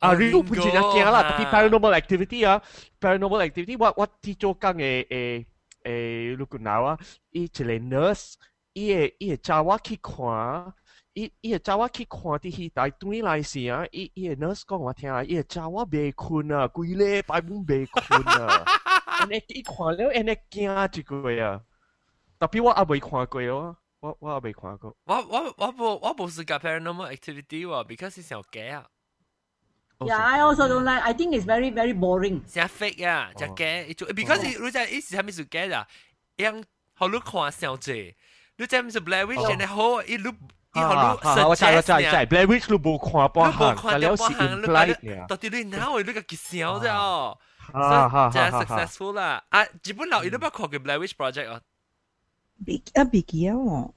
[0.00, 1.50] Ah, Ringo, pun jenis kira lah, tapi ha.
[1.52, 2.60] paranormal activity ah,
[3.00, 5.44] paranormal activity, what what tito kang eh eh
[5.84, 7.36] eh lukunawa, ah.
[7.36, 8.40] i chile nurse,
[8.76, 10.72] i i cawa kikwa,
[11.13, 18.63] 伊伊会找我去看啲戏台对来时啊，伊伊个 nurse 讲我听啊，伊会找我未困啊，规礼拜冇未困啊，
[19.05, 21.61] 安尼伊看了安尼惊一个啊，
[22.39, 24.95] 特别我也未看过哦，我我也未看过。
[25.05, 28.87] 我我我无我无是个 paranormal activity 喎，because 系小假啊。
[29.99, 31.01] Yeah, I also don't like.
[31.01, 32.41] I think it's very very boring.
[32.51, 35.87] 成 fake 啊，只假，就 because 你真系一时系咪是假啊？
[36.35, 36.61] 样
[36.93, 38.13] 好你看小姐，
[38.57, 40.31] 你真系唔是 Blair Witch 嘅好，一路。
[40.71, 40.81] 啊
[41.21, 41.47] 啊！
[41.47, 41.93] 我知我知知，
[42.27, 45.27] Blair Witch 你冇看半行，但系是 imply 嘅。
[45.27, 46.89] 到底你哪会呢个结笑啫？
[46.93, 47.37] 哦，
[47.73, 49.41] 啊真系 successful 啦！
[49.49, 51.53] 啊，日本佬你都冇看过 Blair Witch Project 哦？
[51.53, 53.91] 啊，未记啊喎。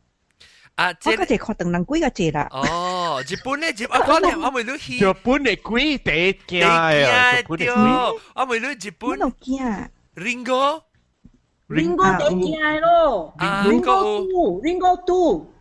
[0.76, 2.46] 啊，我嗰只确定能鬼嗰只啦。
[2.52, 4.98] 哦，日本咧，日我讲咧，我咪都去。
[4.98, 6.92] 日本嘅鬼地惊啊！
[6.92, 9.10] 日本嘅鬼，我咪都日本。
[9.10, 9.88] 边度惊？
[10.14, 10.82] Ringo。
[11.68, 13.34] Ringo 地惊咯。
[13.38, 15.51] Ringo two，Ringo two。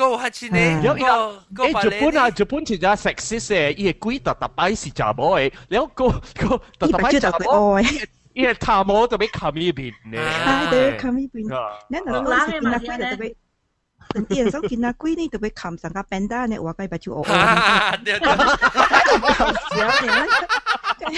[0.00, 0.58] go 下次呢？
[0.82, 1.06] 有有，
[1.54, 6.20] 诶日本啊，日本其实 sexist 嘅，伊个鬼特特摆是查某嘅，然后个个
[6.78, 7.80] 特特摆查某，
[8.34, 10.20] 伊个查某就俾冚呢边咧。
[10.20, 11.48] 系对，冚呢边。
[11.88, 13.34] 你嗱嗰时见阿鬼就特别。
[14.28, 17.22] 啲人手见阿鬼呢，特别冚上个 band 呢，话鸡把住我。
[17.24, 18.28] 对对。
[18.30, 18.58] 啊啦，
[21.08, 21.16] 你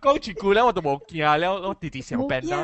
[0.00, 2.58] 讲住句咧，我就冇惊咧，我弟弟上病啦。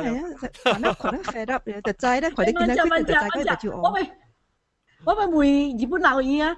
[0.63, 3.89] 可能可能 fed up 咧，就斋咧，佢哋见到佢就斋佢就照我。
[3.89, 4.11] 我咪
[5.05, 6.57] 我咪回日本闹嘢啊！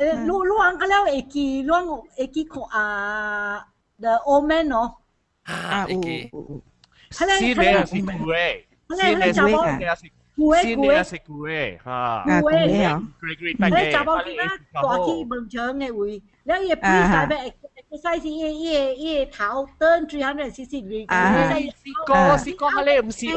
[0.00, 3.66] 诶，路路行嗰了会记，路会记看啊，
[4.00, 4.94] the old man 哦。
[5.42, 6.30] 啊，会记。
[7.10, 8.66] 系咧，系咧，系咧。
[8.88, 9.58] 系咧，查某。
[10.34, 12.24] 古古是古诶，吓。
[12.40, 13.02] 古诶啊。
[13.20, 16.22] 你查某囡仔大起门墙嘅位，
[17.89, 18.29] 你伊背晒咩？exercise 伊
[18.63, 18.65] 伊
[19.21, 21.05] 伊頭 turn three hundred cc 嚟。
[21.07, 21.55] 啊，是
[22.05, 23.35] 個是個，係咧，唔是咧，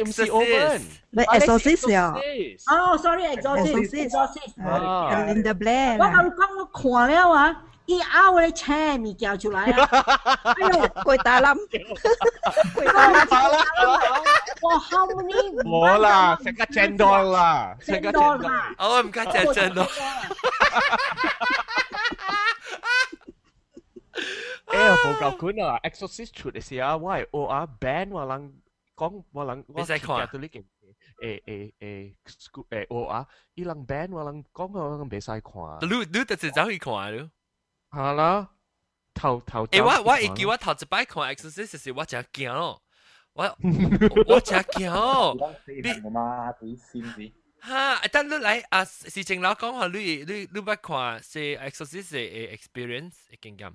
[0.00, 0.80] 唔是 omen。
[1.10, 2.14] 你 exorcist 啊？
[2.66, 4.54] 哦，sorry，exorcist，exorcist。
[4.64, 5.98] 哦，Linda Blair。
[5.98, 6.64] 我講講我
[7.06, 7.62] 看了啊。
[7.86, 9.88] 伊拗咧車物件出來啊！
[10.42, 11.56] 哎呦，鬼打冧，
[12.74, 13.24] 鬼打冧，
[14.60, 19.86] 我後面冇啦，成個正多啦，成個正多啦，我唔該正正多。
[24.67, 28.53] 诶，报告官啊，Exorcist 出嘅时候，我系 OR ban 话能
[28.95, 30.63] 讲话能，你使看到呢件。
[31.21, 32.15] 诶诶诶
[32.69, 35.53] 诶，OR 伊能 ban 话能讲话能未使看。
[35.81, 37.29] 你你就是走去看咯。
[37.91, 38.49] 系啦，
[39.13, 39.67] 头头。
[39.67, 42.81] 诶，我我会记我头一摆看 Exorcist 时，我真惊咯，
[43.33, 43.43] 我
[44.27, 45.37] 我真惊哦。
[45.67, 47.31] 你嘛对先至。
[47.59, 53.71] 哈，但你嚟啊，事情老讲话，你你你捌看是 Exorcist 嘅 experience 嘅经验。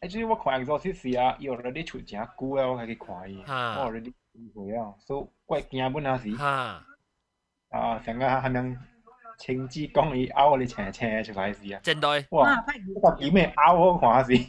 [0.00, 2.28] Actually，我看 Exorcist 啊，伊 already 出真久啊，
[2.68, 6.34] 我開始看伊，我 already 機會啊，所以我驚本下時。
[6.36, 6.84] 哈。
[7.70, 8.76] 啊，成個係能。
[9.40, 11.78] 亲自讲伊拗你斜斜出嚟事啊！
[11.84, 12.26] 真对。
[12.30, 12.56] 哇！
[13.00, 14.32] 個點咩拗我看事？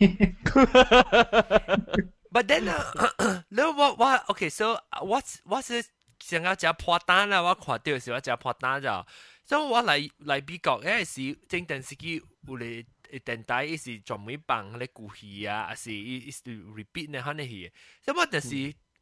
[2.34, 5.86] But then 啊，你我我 OK，so 我我是
[6.20, 9.06] 想要食破蛋啦，我看到是我食破蛋咋，
[9.46, 12.16] 所以我嚟嚟美國嗰陣時，正電視機
[12.48, 17.21] 有嚟电台，伊是专门放嗰啲故事啊，还是伊伊是 repeat 呢？
[17.23, 18.49] 嗰啲戏，所以我就是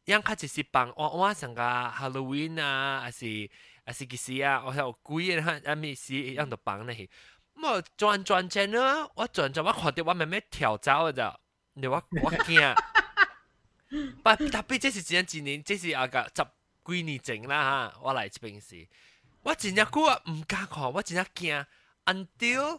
[0.06, 3.50] 样开始是放我我成个 Halloween 啊，还是。
[3.84, 7.10] 啊是其实啊，我有几个哈，啊咪是样度帮你。
[7.54, 11.36] 我转转转呢，我转转我看到我妹妹跳走咋，
[11.74, 12.76] 你我我惊。
[14.22, 16.46] 不特别这是真几年，这是啊个十
[16.94, 18.86] 几年前啦哈，我来这边时，
[19.42, 21.66] 我真正久啊唔敢看，我真正惊。
[22.06, 22.78] Until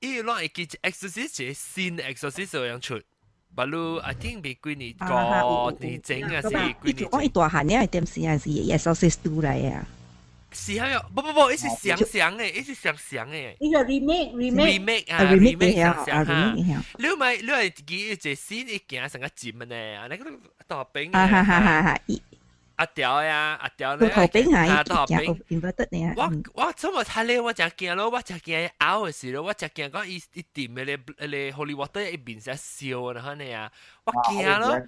[0.00, 3.00] 伊攞会记 exorcist 新 exorcist 样出。
[3.54, 7.08] 不如 I think 比几年个年前啊是几年。
[7.10, 9.86] 我一大汉呢，点时啊是 exorcist 都嚟啊。
[10.52, 13.56] 是还有不不不，一是想想诶，一是想想诶。
[13.58, 16.54] 呢个 remake remake 啊 remake 想想哈。
[16.98, 20.30] 你咪你系记一只先一件成个节目呢，啊，那个
[20.66, 22.00] 大饼啊哈哈哈哈。
[22.80, 24.08] 阿条呀，阿条呢？
[24.08, 25.42] 大饼啊，大饼。
[25.48, 26.14] inverted 呢？
[26.16, 27.40] 我我怎么睇咧？
[27.40, 33.72] 我就惊咯，我就惊拗嘅时咯，我就惊讲一一点嘅咧咧 Holy Water 一边成笑啊，可能啊，
[34.04, 34.82] 我惊咯。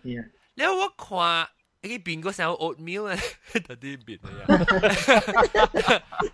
[0.54, 1.48] 然后我看。
[1.80, 3.14] 你变嗰时候 oatmeal 啊，
[3.52, 4.28] 特啲变啊！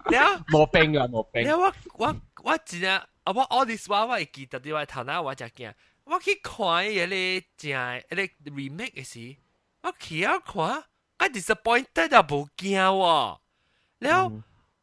[0.09, 1.47] 你啊，冇冰啊，冇冰。
[1.47, 5.75] 你我我我真啊，我 all this while 我系记得啲话头嗱我就惊，
[6.05, 7.71] 我去看嘢咧，正
[8.09, 9.37] 咧 remake 嘅时，
[9.83, 10.83] 我企啊看，
[11.19, 13.39] 我 disappointed 啊冇惊喎。
[13.99, 14.33] 然后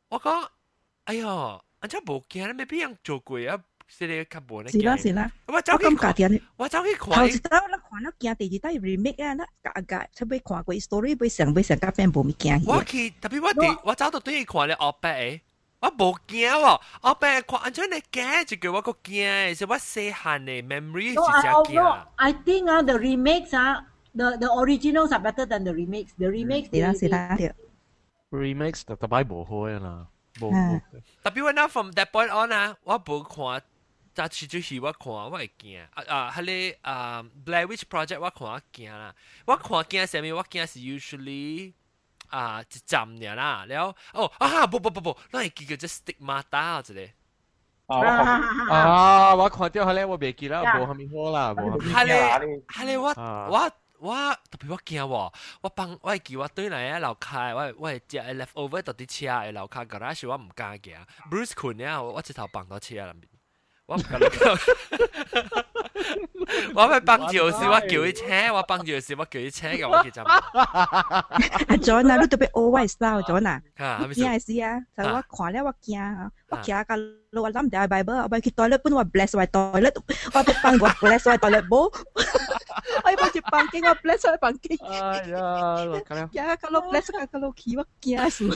[0.09, 0.47] 我讲，
[1.05, 3.59] 哎呦，我真冇惊，你未必样做过啊！
[3.87, 4.71] 是你较无咧。
[4.71, 6.15] 是啦是啦，我走去看，
[6.55, 7.09] 我走去看。
[7.13, 12.63] 头一道咱看了惊第二代 remake 啊，那假假，差尾看过 story，尾上尾上甲变无物惊。
[12.65, 15.41] 我去，特别我哋我走到对去看咧，后壁诶，
[15.81, 22.05] 我无惊喎，后壁看，安怎你惊就叫我个惊，是我细汉嘅 memory 是真惊。
[22.15, 23.85] I think 啊，the remakes 啊
[24.16, 26.12] ，the the originals are better than the remakes.
[26.18, 27.54] The remakes 是啦是啦
[28.30, 30.06] ，remakes 特特擺無好嘅啦。
[31.22, 33.62] 特別我嗱 from that point on 啊，我無看。
[34.18, 36.30] 但始終係我看我會驚啊啊！
[36.34, 40.36] 迄個啊 Blair Witch Project 我看我驚啦，我看驚啥物？
[40.36, 41.74] 我驚是 usually
[42.28, 47.94] 啊一站爾啦，然後哦啊不不不不，咱會記個只 stigmata 一個。
[47.94, 49.34] 啊！
[49.36, 51.78] 我看到迄個我袂記啦，無蝦米好啦，無。
[51.78, 53.08] 迄個迄個我
[53.52, 54.14] 我我
[54.50, 63.28] 特別我驚喎，我幫我記我對來啊樓下，我我係食 leftover 到啲車嘅楼下 garage 我唔敢行，Bruce 困啊，我一頭放到車入面。
[63.86, 64.18] 我唔敢
[66.75, 70.23] 我咪帮住时，我叫佢车，我帮住时，我叫佢车嘅，我其实。
[70.23, 73.61] 阿 John 啊，你特别 always 啦，John 啊。
[73.77, 74.39] 吓，系咪先？
[74.39, 79.95] 系啊，就我看咧，我惊，我惊个路我谂住 Bible，我咪去 toilet 本我 bless 我 toilet，
[80.33, 81.91] 我俾帮我 bless 我 toilet 冇，
[83.03, 84.77] 我要帮住帮经我 bless 我帮经。
[84.87, 88.49] 哎呀，呀，kalau bless 个 kalau 起我惊死。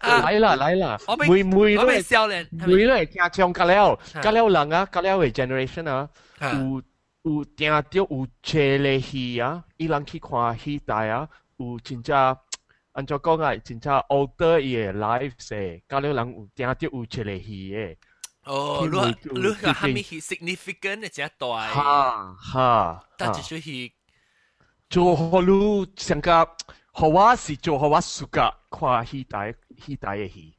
[0.00, 6.08] 嚟啦嚟啦，每每都系每都系听唱隔了，隔了人啊，隔了嘅 generation 啊，
[6.40, 6.82] 有
[7.22, 12.16] 有听到有车咧戏啊，伊人去看戏台啊，有真正
[12.92, 17.96] 按照讲啊，真正 older 伊嘅 life से，搞了人有听到有出嚟戏嘅。
[18.44, 21.46] 哦，你你个系咪 significant 嘅只大？
[21.68, 23.92] 哈哈，但系系
[24.88, 26.48] 做好你上个，
[26.94, 30.56] 好我是做好我暑假看戏大戏大嘅戏。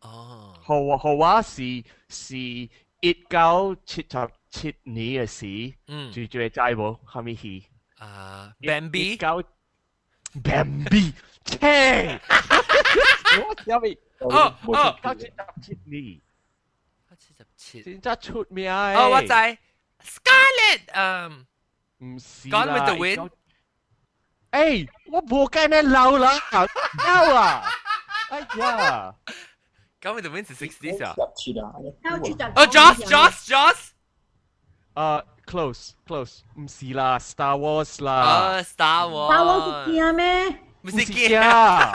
[0.00, 1.62] 哦，好我好我是
[2.08, 6.98] 是一九七十七年嘅事，嗯，最最知无？
[7.06, 7.66] 系咪戏？
[7.98, 9.16] 啊，Bambi。
[9.16, 9.42] 九
[10.42, 11.12] Bambi。
[11.44, 12.18] 切！
[13.38, 13.98] 我有未？
[14.20, 16.20] 哦哦，九七十七年。
[17.10, 17.82] 九七十七。
[17.82, 19.28] 真真出名哦，我知。
[19.28, 21.46] Scarlet，嗯，
[21.98, 23.30] 唔是 Gone with the Wind。
[24.52, 27.62] 诶，我冇计你老啦，够啊！
[28.30, 29.14] 哎呀，
[30.00, 31.14] Gone with the Wind 是 sixties 啊。
[31.36, 31.72] 七啊。
[32.54, 33.90] 哦，Joss，Joss，Joss。
[34.94, 38.12] 啊，close close，唔是啦，Star Wars 啦。
[38.12, 40.48] 啊，Star Wars。Star Wars 惊咩？
[40.82, 41.40] 唔是惊。
[41.40, 41.92] 呢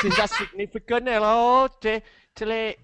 [0.00, 2.02] 其实 significant 嘅咯，即
[2.34, 2.76] 即系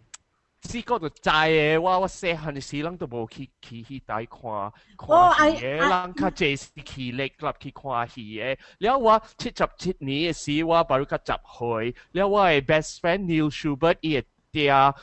[0.63, 8.57] 試過就知嘅，我我細漢嘅時，人都冇去去去帶看看戲嘅，人較濟是去力立去看戲嘅。
[8.79, 14.93] 了我七十七年嘅時，我巴如較十歲，了我嘅 best friend Neil Schubert 伊爹帶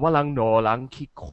[0.00, 1.26] 我人兩人去看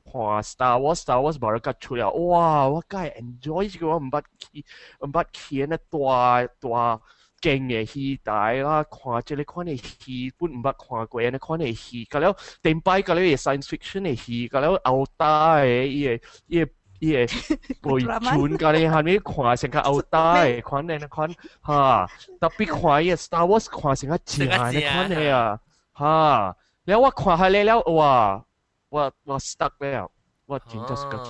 [0.43, 2.67] Star Wars，Star Wars 巴如較出了，哇！
[2.67, 4.65] 我梗係 enjoy 呢個，我唔捌去
[4.99, 7.01] 唔捌去呢大大。
[7.40, 20.98] 劲嘅戏带啦，看即系看嘅戏本唔捌看过，你看嘅戏，咁了顶摆咁了嘢 science fiction 嘅戏，咁了欧大嘅伊个伊个伊个背传咁你系咪看成个欧大嘅看咧？
[21.08, 21.28] 看
[21.66, 22.08] 吓，
[22.40, 25.60] 特别看伊个 Star Wars 看成个正嘅看咧啊
[25.98, 28.44] 吓，แล้ว我看下你了哇，
[28.88, 29.90] 我我 stuck 了。
[29.90, 30.17] What just
[30.48, 30.60] got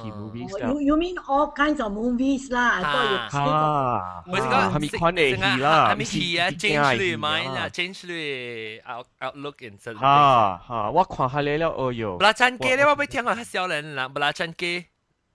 [0.03, 2.81] key movies you, you mean all kinds of movies 啦？
[2.81, 5.91] I thought you speak of 唔系讲系咪看嚟戏啦？
[5.93, 6.51] 系咪戏啊？
[6.51, 9.97] change 你 mind 啊，change 你 out outlook in 真。
[9.97, 12.17] 哈哈，我看下你了，哦哟。
[12.19, 14.87] 不拉真机咧，我俾听过黑少年啦，不拉真机，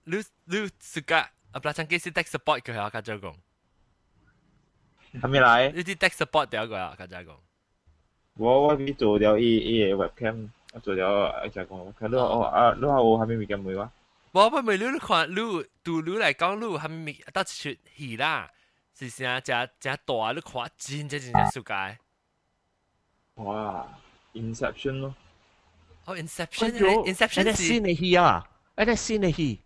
[0.04, 3.34] 你你自家啊，不拉真机是 tech support 佢啊，家姐讲。
[5.21, 5.71] 系咪嚟？
[5.73, 7.32] 呢啲 tech support 第一个啊，家姐讲。
[8.36, 10.49] 我我俾做咗依依嘢 webcam。
[10.82, 13.91] 做咗就讲，佢都哦啊，你话我系咪未咁会话？
[14.32, 18.52] 我不未你看你对你嚟讲，你系咪得一出戏啦？
[18.97, 19.39] 是啥？
[19.39, 21.97] 只只大你看真真真真世界。
[23.36, 23.88] 哇！
[24.34, 25.15] Inception 咯。
[26.06, 28.45] 哦，Inception，Inception 系新嘅戏啊！
[28.75, 29.62] 系新嘅戏。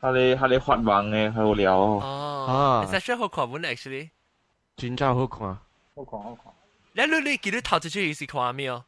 [0.00, 2.86] 系你系你发梦嘅，好聊哦。
[2.88, 4.10] Inception 好看本 actually。
[4.76, 5.40] 真真好看。
[5.94, 6.52] 好看好看。
[6.94, 8.84] 你你你记得头一出戏是看咩哦？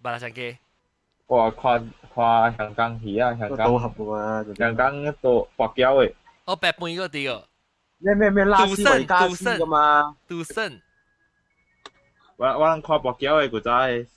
[0.00, 0.56] 巴拉山机。
[1.26, 1.50] 哇！
[1.50, 1.82] 跨
[2.14, 6.12] 跨香港戏啊，香港组合啊，香港一个白胶嘅。
[6.44, 7.44] 哦，白半嗰啲哦。
[7.98, 10.16] 咩咩咩拉斯维加斯噶嘛？
[10.28, 10.82] 杜森。
[12.36, 14.08] 我我能看白胶嘅，佢真。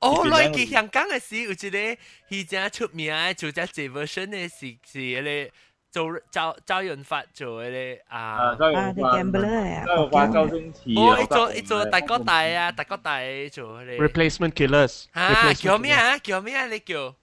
[0.00, 5.50] 哦，来去香港嘅时，有一个佢真出名嘅，就只 version 嘅是是嗰
[5.90, 5.90] 个。
[5.90, 13.18] 做周周润发做嗰啲啊，周润发 gambler 啊，周润发周星驰哦，一做一做大哥大啊，大哥大
[13.50, 16.18] 做嗰啲 replacement killers 啊，叫咩啊？
[16.18, 16.66] 叫咩啊？
[16.66, 17.14] 你叫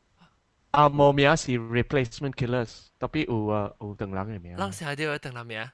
[0.71, 4.57] 啊，冇名是 replacement killers，特别有啊有邓人嘅名。
[4.57, 5.69] 啷时候都有邓人名？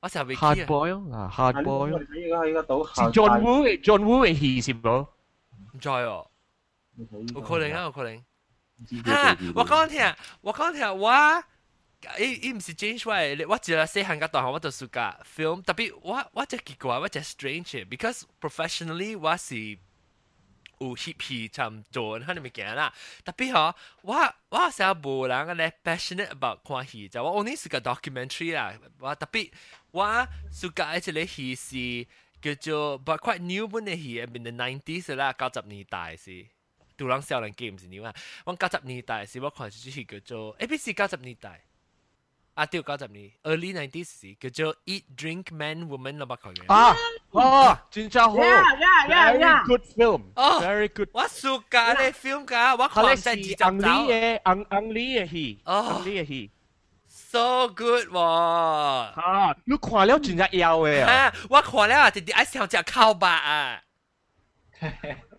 [0.00, 1.94] 我成日未 hard boil 啊，hard boil。
[1.96, 2.76] 而家而家到
[3.10, 5.06] John Woo 嘅 John Woo 嘅戏是冇？
[5.72, 6.28] 唔知哦，
[7.34, 8.22] 有可能啊，有可能。
[9.04, 11.42] 哈，我讲听，我讲听，我。
[12.18, 19.56] 伊伊毋是 change 我诶，我只系细汉个大学我就暑假 film，特别我我只奇怪，我只 strange，because professionally 我是
[20.78, 22.92] 有翕戏差唔多，可能物件啦。
[23.24, 28.74] 特别嗬，我我成日无人咧 passionate about 看戏，就我 only 是个 documentary 啦。
[29.00, 29.50] 我特别
[29.90, 32.06] 我暑假一个戏是
[32.40, 36.46] 叫做 but quite new 本嘅戏，in the nineties 啦，九十年代是。
[36.96, 41.62] 杜朗少年记唔是 new 啊，我九十年代是我看一出戏叫做 ABC 九十年代。
[42.54, 46.72] 啊，对，九十年，early nineties 时叫做 Eat Drink Man Woman 咯，乜佢嘅？
[46.72, 46.96] 啊，
[47.32, 51.08] 哦，真真好，yeah yeah yeah yeah，very good film，哦，very good。
[51.12, 53.54] 我暑假咧 film 噶，我看在二十集。
[53.56, 56.50] ang Lee 嘅，ang ang Lee 嘅戏，哦，ang Lee 嘅戏，
[57.06, 58.18] so good 喎。
[58.20, 61.30] 啊，你看了真系要嘅啊！
[61.50, 63.82] 我看了啊，直直爱想食烤白啊，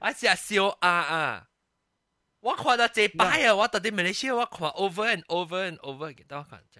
[0.01, 1.47] 爱食烧鸭啊。
[2.41, 6.79] 我看到这摆啊，我到底马来西亚我看 over and over and over，几多看啫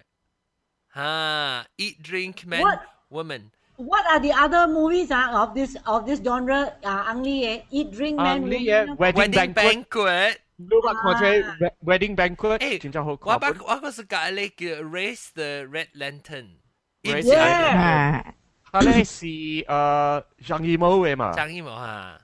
[0.95, 2.79] ？Ah, eat, drink, man, what,
[3.09, 3.51] woman.
[3.77, 6.73] What are the other movies uh, of this of this genre?
[6.83, 7.61] Uh, Ang Lee, eh?
[7.71, 8.85] Eat, drink, man, Lee, eh?
[8.93, 9.87] Wedding, Wedding banquet.
[9.89, 10.37] banquet.
[10.55, 13.33] 你話看這 wedding banquet，誒，真正好看。
[13.33, 16.47] 我把我嗰時教你叫 raise the red lantern。
[17.01, 18.21] Raise yeah.
[18.71, 19.65] 啊，你是誒
[20.45, 21.33] 張藝謀嘅嘛？
[21.33, 22.21] 張藝謀嚇。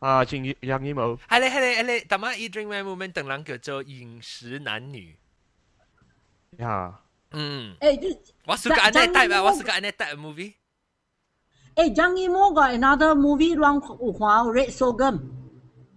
[0.00, 1.18] 啊，張藝張藝謀。
[1.26, 5.16] 係你係你係你，但係 Eat Dream Man Movement 等人叫做飲食男女。
[6.58, 7.00] 呀。
[7.31, 7.75] 嗯。
[7.79, 10.53] 诶，我是个安尼带吧，我是个安尼带 movie。
[11.75, 15.19] 诶，张艺谋个 another movie 让有看 Red Sorghum。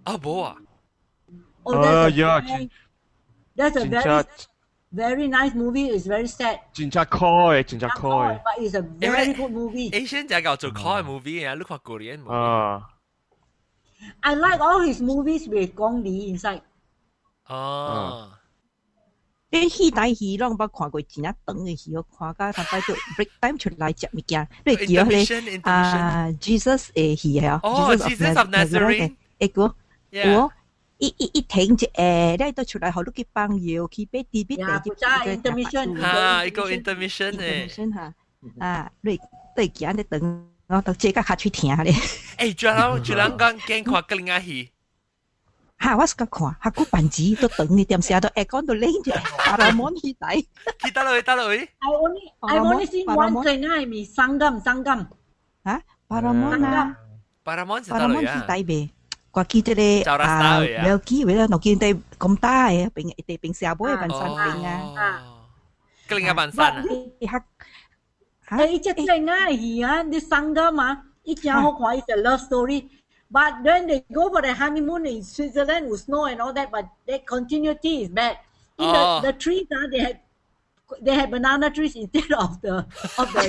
[0.05, 0.57] 啊，冇啊。
[1.65, 2.41] Oh, that's uh, yeah.
[2.41, 2.71] Very,
[3.57, 4.25] that's a very
[4.91, 5.91] very nice movie.
[5.91, 6.61] It's very sad.
[6.73, 8.43] 真正可爱，真正可爱。
[8.43, 9.91] But it's a very good movie.
[9.91, 12.33] Asian 就叫做可爱 movie 啊，你看 Korean movie。
[12.33, 12.89] 啊。
[14.21, 16.63] I like all his movies with Gong Li inside.
[17.47, 18.31] 哦。
[19.53, 25.25] 你戏台戏拢捌看过真啊长嘅戏，我看甲他摆做 break time 出来食物件，你记得咧
[25.63, 29.75] 啊 Jesus 嘅戏系啊，Jesus of Nazareth，诶个，
[30.13, 30.53] 我。
[31.01, 38.15] 一一一停就诶，你都出来好多嘅朋友去俾 D B 地就在 intermission 吓，一个 intermission 诶，intermission 吓，
[38.59, 39.17] 啊，你
[39.55, 41.93] 对几安尼等，我到这个下去听咧。
[41.93, 44.72] 诶，最后最后讲惊看个另外戏。
[45.83, 49.11] 吓，我是个看，下个班子都等你点写到诶讲到拎住
[49.47, 50.45] 巴拉蒙去睇。
[50.83, 51.63] 去得落去得落去。
[51.79, 55.07] I only I only seen one thing 系咪桑金桑金
[55.65, 55.83] 吓？
[56.09, 56.97] 巴拉蒙啊，
[57.45, 58.91] 巴拉蒙是巴拉蒙去睇呗。
[59.33, 60.59] 我记得咧啊，
[60.89, 61.87] 有机会咧，我见到
[62.19, 65.23] 咁大嘅，并地并社会嘅山并啊，
[66.09, 72.89] 个另一半山啊，诶，即系啊，系啊，啲生噶嘛，一件好看，it's a love story。
[73.33, 76.87] But then they go for the honeymoon in Switzerland with snow and all that, but
[77.07, 78.39] the continuity is bad.
[78.79, 80.21] In the, the trees, uh, they had
[81.03, 82.87] they had banana trees instead of the
[83.19, 83.43] of the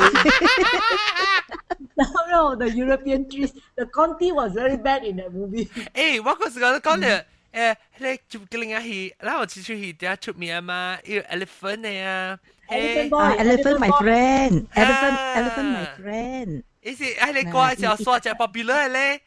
[1.96, 3.54] no, no, the European trees.
[3.78, 5.70] The Conti was very bad in that movie.
[5.94, 10.98] 诶，我嗰时觉得讲咧，诶，你做嘅另一戏，然后次出戏点出名嘛？
[11.06, 12.38] 要 elephant 嘅啊，
[12.70, 16.64] elephant boy，elephant my friend，elephant elephant my friend。
[16.82, 19.22] 意思系你过就说就 popular 咧，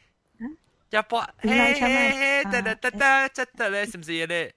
[0.91, 4.55] 就播，嘿嘿嘿，得得得得，真得咧，是唔是嘢咧？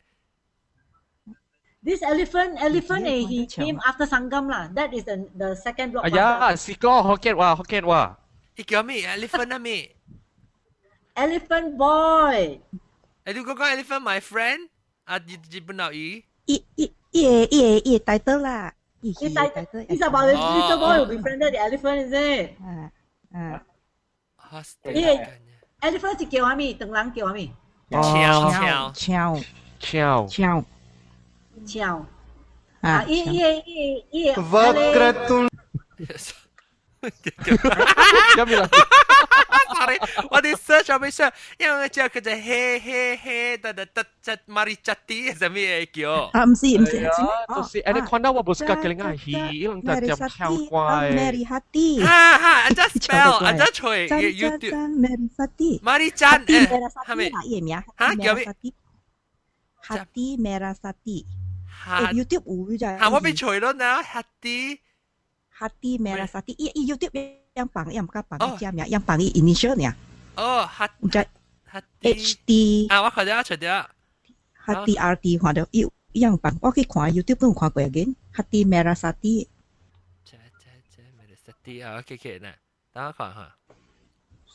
[1.86, 4.74] This elephant, elephant, eh, he came after Sangam lah.
[4.74, 6.10] That is the the second block.
[6.10, 8.18] Ayah, si ko Hokkien wa, Hokkien wa.
[8.58, 9.94] Ikaw mi, elephant na mi.
[11.16, 12.58] Elephant boy.
[13.24, 14.68] Eh, du ko ko elephant my friend?
[15.06, 16.26] At di di pun nào ý?
[16.50, 18.74] I i i i i title lah.
[19.06, 19.86] It's title.
[19.86, 22.58] It's about the little boy who befriended the elephant, is it?
[25.82, 25.92] À, à.
[25.92, 27.52] Elephant 是叫阿咪，等人叫阿咪。
[27.92, 28.02] 超
[28.52, 29.42] 超超
[29.80, 30.66] 超超。
[31.66, 32.06] Ciao.
[32.84, 34.34] Ah, i i i i
[37.02, 38.70] Văcrătul.
[39.76, 39.98] Sorry，
[40.30, 46.30] 我哋 search 下咩 search，因为我知佢就嘿嘿嘿，得得得得，mari chatti 系咩 叫？
[46.34, 51.12] 啊，唔是唔是，就是诶，你看到我不是个另外戏，因为就跳怪。
[51.12, 52.04] Mary Hati。
[52.04, 54.74] 哈哈，我just spell，我 just 随 YouTube。
[54.98, 55.80] Mary Hati。
[55.82, 56.68] Mari Chan，诶，
[57.08, 57.30] 系咪？
[57.30, 57.84] 嘢名？
[58.00, 58.46] 吓叫咩？
[59.88, 64.80] Hati Merah Sati。YouTube 有就系我俾除咗啦，Hati
[65.60, 67.12] Hati Merah Sati，依依 YouTube
[67.56, 69.96] yang pang yang 唔加 pang 加名，yang pang 依 initial 呢？
[70.36, 71.26] 哦，Hati 唔知
[72.02, 73.86] HD 啊，我看咗除咗
[74.66, 79.48] Hati RT 看到要 yang pang，我去看 YouTube 都看过嘅，Hati Merah Sati。
[80.26, 82.52] 这这这 Merah Sati 啊，OK OK 呢，
[82.92, 83.56] 等我看下，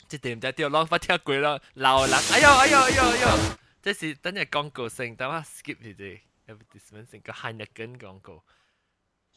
[0.08, 6.20] 即系唔知掉浪花跳过咯，流人，哎呦哎呦哎呦哎呦，这是等阵广告声，等我 skip 住啲。
[6.50, 8.42] advertisement 成个 Heineken 广告。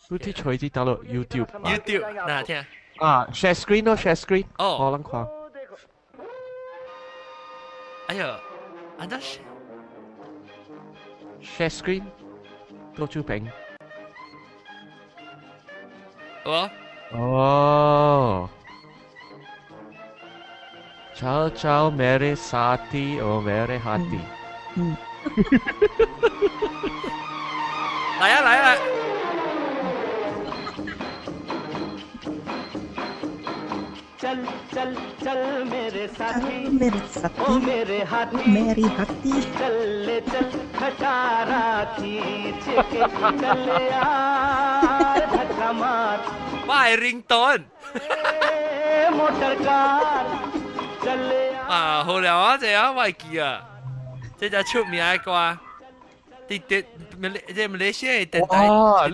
[0.09, 1.47] 嗰啲随之打落 YouTube。
[1.63, 2.65] YouTube 嗱听
[2.99, 4.45] 啊，share screen 咯，share screen。
[4.57, 5.27] 哦，我谂看。
[8.07, 8.39] 哎呀，
[8.99, 9.17] 安得
[11.41, 12.03] share screen
[12.95, 13.49] 多出屏。
[16.45, 16.69] 哦。
[17.13, 18.49] 哦。
[21.15, 24.19] Ciao ciao mere sati o mere hati。
[24.75, 24.97] 嗯。
[28.19, 28.75] 来啊来啊
[34.28, 34.42] चल
[34.74, 34.90] चल
[35.24, 39.76] चल मेरे साथी। मेरे साथी ओ मेरे हाथी। मेरी हाथी। चल
[40.06, 41.62] ले चल खटारा
[41.94, 43.06] खींच के
[43.40, 46.18] चल यार धक्का मार।
[46.68, 47.64] बाय रिंगटोन
[49.16, 50.24] मोटर कार।
[51.04, 51.24] चल
[51.70, 53.60] à hồi đó thì á vậy kìa
[54.40, 55.56] thế giờ chụp mi ai qua?
[56.48, 56.82] Thì thì
[57.68, 58.68] Malaysia thì tại tại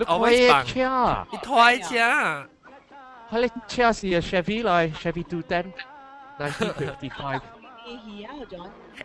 [0.05, 0.65] ở bên bằng.
[1.31, 1.97] đi thoái chứ
[3.34, 7.40] 哇你，always 放车你台车系你车是 Chevy 嚟，Chevy Two Ten，nineteen fifty five。
[7.86, 7.90] 诶，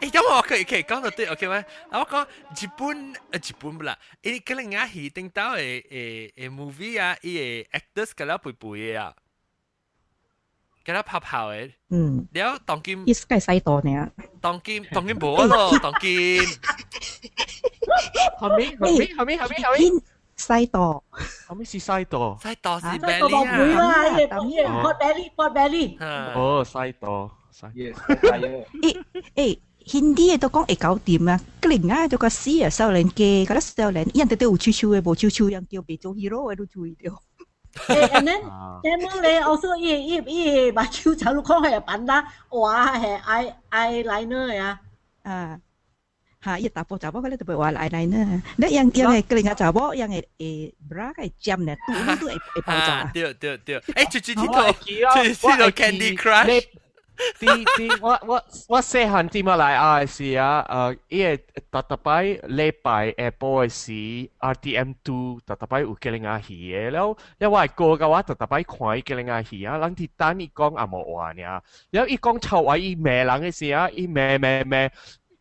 [0.01, 1.65] 因为我佢佢讲到对，OK 咩？
[1.91, 9.13] 我讲日本诶日本不啦，诶嗰啲亚戏顶到诶诶诶 movie 啊，诶 actors 嗰啲背背嘅啊。
[10.83, 11.73] 给他泡泡诶。
[11.89, 14.11] 嗯，了当今，伊是该使多呢。
[14.39, 16.43] 当今当今无咯，当今。
[18.37, 19.91] 后面后面后面后面后面。
[20.39, 21.03] 西多，
[21.47, 25.97] 后面是西多，西多是 belly 啊，唔会啦，嘢等嘢，pot belly，pot belly。
[26.35, 27.65] 哦，西多，西。
[27.67, 28.65] Yes，系啊。
[28.81, 29.03] 诶
[29.35, 29.59] 诶。
[29.87, 31.39] Hindi 都讲会搞掂啊！
[31.61, 37.13] 另外就个死啊，少年家，嗰啲少年，人哋都有悄悄嘅，无悄悄样叫别做 hero 嘅都注意到。
[37.93, 38.41] 诶，and then
[38.81, 44.79] then 咧，also 伊伊伊目睭就路讲系扮啦，哇系 eye eyeliner 啊，
[45.21, 45.59] 啊，
[46.40, 49.52] ha iya tapo cabo kali tu bawa lai lai na na yang yang ai kelinga
[49.52, 53.28] cabo yang ai eh bra kai jam na tu tu ai ai pau cha tio
[53.36, 56.64] tio tio eh chu chu tito chu tito candy crush
[57.36, 58.40] 啲啲我我
[58.72, 61.36] 我細漢啲乜嚟啊是啊，誒，依個
[61.82, 63.92] 特特拜禮拜誒波是
[64.40, 71.60] RTM two 特特拜有幾零啊戲嘅，然後然後我係哥嘅話特特拜看幾零啊戲啊，人哋單一講啊冇話呢，
[71.92, 74.88] 然後一講臭話一罵人嘅時啊，一罵罵罵。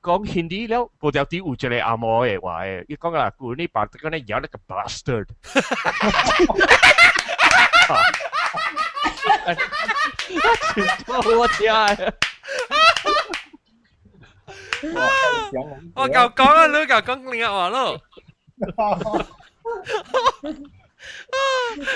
[0.02, 5.26] 讲 Hindi แล้ว嗰条啲有一个阿毛嘅话嘅，伊讲啦，古呢白得嗰啲有一个 bastard。
[11.36, 11.86] 我天啊！
[15.94, 18.00] 我够讲啊，你够讲另外话咯。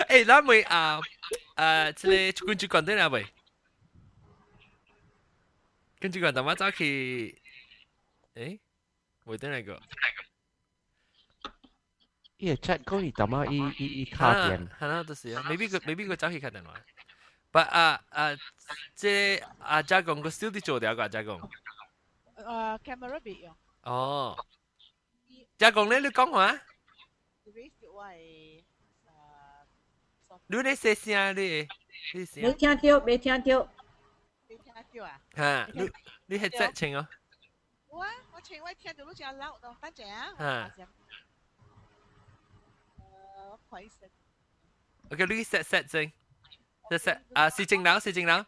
[0.09, 1.01] 诶，咱咪啊
[1.55, 3.27] 啊，即个跟住讲啲啦喂，
[6.01, 7.41] 跟住讲大妈走去，
[8.35, 8.59] 诶，
[9.25, 9.81] 会得嚟个。
[12.39, 16.75] 伊 chat 讲伊大妈伊伊伊卡电，系啦，就是啊，maybe 佢 maybe 佢走去卡电话。
[17.51, 18.31] 不啊啊，
[18.95, 21.41] 即阿家公个 studio 做掉个阿家公。
[21.41, 23.57] 诶，camera 别用。
[23.83, 24.37] 哦。
[25.59, 26.61] 家公咧，你讲话？
[30.47, 31.67] 你咧写声咧？
[32.37, 33.69] 未听到，未听到。
[34.49, 35.21] 未听到啊？
[35.35, 35.91] 吓，你
[36.27, 37.09] 你系只情啊？
[38.43, 40.29] 我啊，我情我听到都正 loud 咯，反正啊。
[40.39, 40.85] 吓。
[42.99, 44.09] 诶，快声。
[45.11, 46.13] OK，你 set set 先。
[46.91, 48.45] 即系啊，是正佬，是正佬。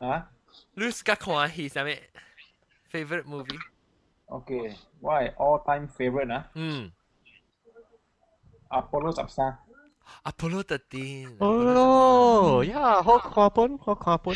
[0.00, 0.30] 啊？
[0.74, 1.88] 你是个看戏啥物？
[2.92, 3.58] favorite movie？
[4.26, 6.48] Okay, why all time favorite 啊？
[6.54, 6.92] 嗯。
[8.68, 9.58] Apollo 十三。
[10.24, 11.36] Apollo 13。
[11.40, 14.34] 哦，呀，好看本，好看本。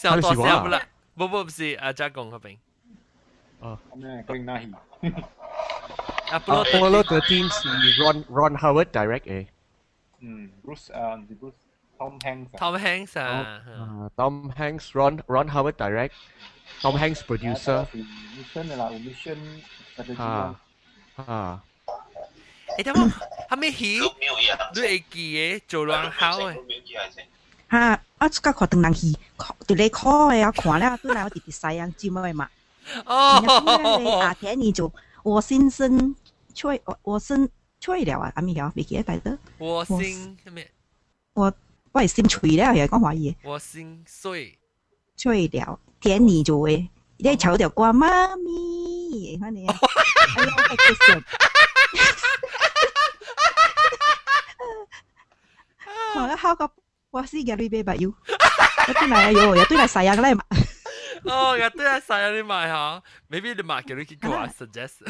[0.00, 0.82] 笑到笑不啦？
[1.16, 2.58] 不不不是阿家公嗰边。
[3.60, 4.24] 哦，咩？
[4.26, 4.72] 佢那戏。
[6.30, 7.68] Apollo Apollo 13 si
[8.02, 9.46] Ron Ron Howard direct eh.
[10.20, 11.54] Hmm, Bruce uh, Bruce
[11.98, 12.50] Tom Hanks.
[12.58, 13.60] Tom Hanks à.
[13.64, 16.14] Uh, Tom Hanks Ron Ron Howard direct.
[16.82, 17.86] Tom Hanks producer.
[17.94, 19.38] Mission là mission
[19.92, 20.18] strategy.
[20.18, 20.54] À.
[21.16, 21.60] À.
[22.78, 23.08] 诶，等我，
[23.48, 24.00] 系咪戏？
[24.74, 26.50] 你会记嘅做乱口
[27.71, 29.17] 哈，我自家看人去，
[29.65, 29.87] 就来
[30.35, 31.49] 呀，看了对弟弟
[32.33, 32.49] 嘛。
[33.05, 34.91] 哦，啊，天你就
[35.23, 36.13] 我心生，
[36.83, 37.49] 我我心
[38.03, 38.83] 了啊，阿，别
[39.19, 39.37] 得。
[39.57, 40.61] 我心什么？
[41.33, 41.53] 我
[41.93, 42.73] 我心了，
[43.43, 44.59] 我心碎
[45.47, 49.65] 了，天你就，你瞅着妈咪， 看你。
[56.13, 56.69] 好了，好个。
[57.10, 58.12] 我是嘅呢边白油，
[58.88, 60.44] 有对嚟有有对嚟晒啊个嚟嘛。
[61.24, 65.04] 哦，有对嚟晒啊你买吓，maybe 你买叫你叫我 suggest。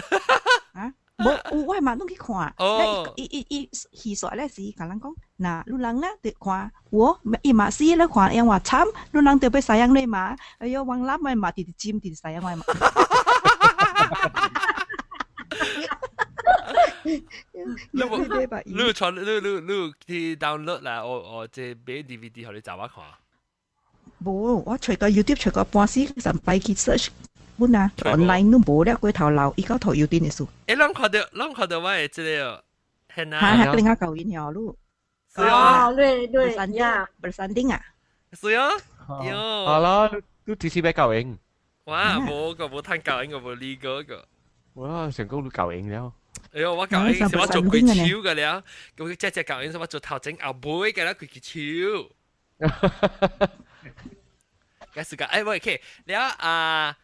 [0.72, 0.92] 啊？
[1.18, 1.30] 冇，
[1.64, 2.54] 我系嘛都去看。
[2.58, 12.64] 哦，伊伊伊戏说咧是甲人讲，嗱，路人咧得看，我伊嘛是咧看，因话惨，路人得被晒样咧嘛，哎呦，王揽咪嘛，直直尖直直晒样咪嘛。
[17.92, 18.18] 你冇，
[18.64, 23.04] 你传你你你去 download 啦，我我即买 DVD 互你找我看。
[24.24, 24.30] 冇，
[24.66, 27.08] 我除个 YouTube 除个半时神拜去 search。
[27.58, 30.46] 本啊，online 都冇了，过头流，依家头要点嘅数。
[30.66, 32.64] 诶，啷看到啷看到我嘅这个
[33.14, 34.76] 很啊，系另外旧年条路。
[35.34, 37.80] 是啊，对对山呀，不是山顶啊。
[38.38, 38.68] 是啊，
[39.08, 39.64] 哟。
[39.64, 40.10] 好啦，
[40.44, 41.38] 都直接俾旧影。
[41.84, 44.28] 哇，冇个冇摊旧影个冇呢个个。
[44.74, 46.12] 哇，成功都旧影了。
[46.52, 48.62] 哎呦，我旧影是我做鬼超嘅了，
[48.96, 51.50] 咁只只旧影是我做头整后背嘅啦，佢叫超。
[54.94, 56.96] 嘅时间，诶喂，K，你啊。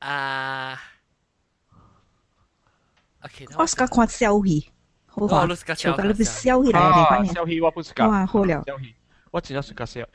[0.00, 0.80] 啊，
[3.22, 4.70] OK，我是个看消息，
[5.06, 5.44] 好啊，
[5.74, 8.94] 就个你消息嚟嚟翻消息我不是个，哇，好了，消息
[9.32, 10.06] 我真系是个消，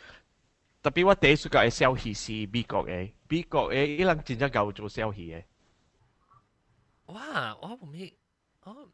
[0.81, 5.43] 特别我第一个嘅消息是美国嘅，美国嘅伊人真正够做消息嘅。
[7.07, 8.13] 哇，我唔知，
[8.67, 8.89] 哦，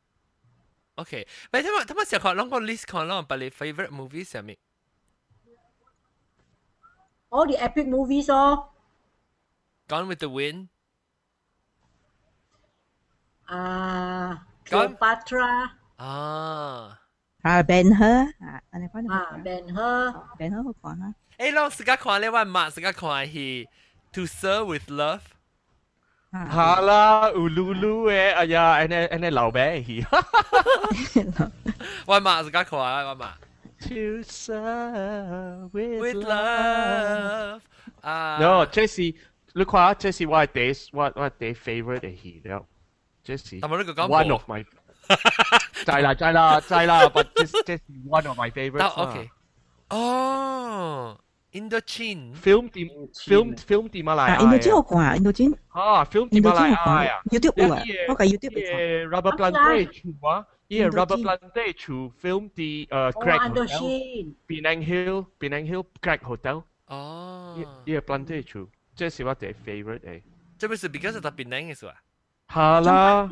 [0.95, 4.57] OK，咪因为咁啊，时候讲个 list 讲咯，把你 favorite movies 上面。
[7.29, 8.69] All the epic movies 哦。
[9.87, 10.67] Gone with the Wind。
[13.45, 15.71] 啊，Cleopatra。
[15.97, 16.99] 啊。
[17.41, 21.15] 啊，Ben Hur 啊，安尼讲啊，Ben Hur，Ben Hur 好讲啊。
[21.37, 23.65] 诶，拢自家看咧，我妈自家看系
[24.11, 25.21] To Serve with Love。
[26.33, 30.05] 哈啦，乌噜噜诶，哎呀，安尼安尼老饼去。
[32.05, 33.29] 我妈自家看啊，我妈。
[33.81, 37.61] To serve with, with love。
[38.01, 38.37] 啊。
[38.39, 39.01] No，这是
[39.53, 42.63] 你看，这是我第我我第 favorite 嘅戏了。
[43.23, 44.63] 这是 one of my
[45.85, 49.29] 就系啦，就系啦，就系啦，but this this one of my favorites。OK。
[49.89, 51.19] 哦。
[51.54, 52.34] Indochine.
[52.34, 54.36] Filmteam, film, filmteam Malaya.
[54.38, 55.54] Ah, Indochine học quả Indochine.
[55.68, 57.22] Ha, filmteam lại.
[57.32, 58.60] YouTube của, dạ, có cả YouTube.
[58.60, 60.02] Yeah, dạ, dạ, rubber plantage.
[60.20, 60.42] Wah.
[60.68, 61.86] Yeah, rubber plantage.
[62.22, 64.00] Film di uh, Craig oh, Hotel.
[64.48, 66.54] Penang Hill, Penang Hill Craig Hotel.
[66.90, 67.58] Oh.
[67.58, 68.54] Yeah, yeah plantage.
[68.96, 70.20] This is what their favorite eh.
[70.58, 71.94] This là because of the Penang is what.
[72.46, 73.28] Hala.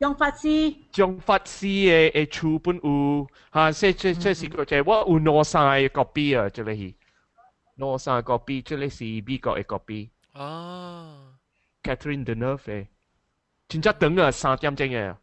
[0.00, 0.74] Trong phát si.
[0.92, 3.26] Trong phát si eh eh chu pun u.
[3.50, 4.34] Ha, se se se ừ.
[4.34, 6.92] si cái che wa u no sai copy à, che là hi
[7.75, 7.85] 即系。
[7.85, 10.09] 攞晒 copy，即系是美国嘅 copy。
[10.33, 11.33] 哦，
[11.83, 12.87] Catherine Deneuve 嘅，
[13.69, 15.15] 真正等啊三点钟嘅。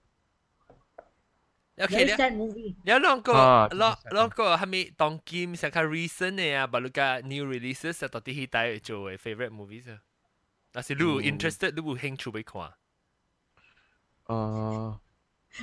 [1.79, 2.53] OK，你
[2.85, 6.67] 你两个两两个系咪当今成个 recent 嘅啊？
[6.67, 9.99] 把嗰个 new releases 到底系带做嘅 favorite movies 啊？
[10.73, 12.63] 但是你有 interested，你有兴趣去看？
[14.25, 15.01] 啊。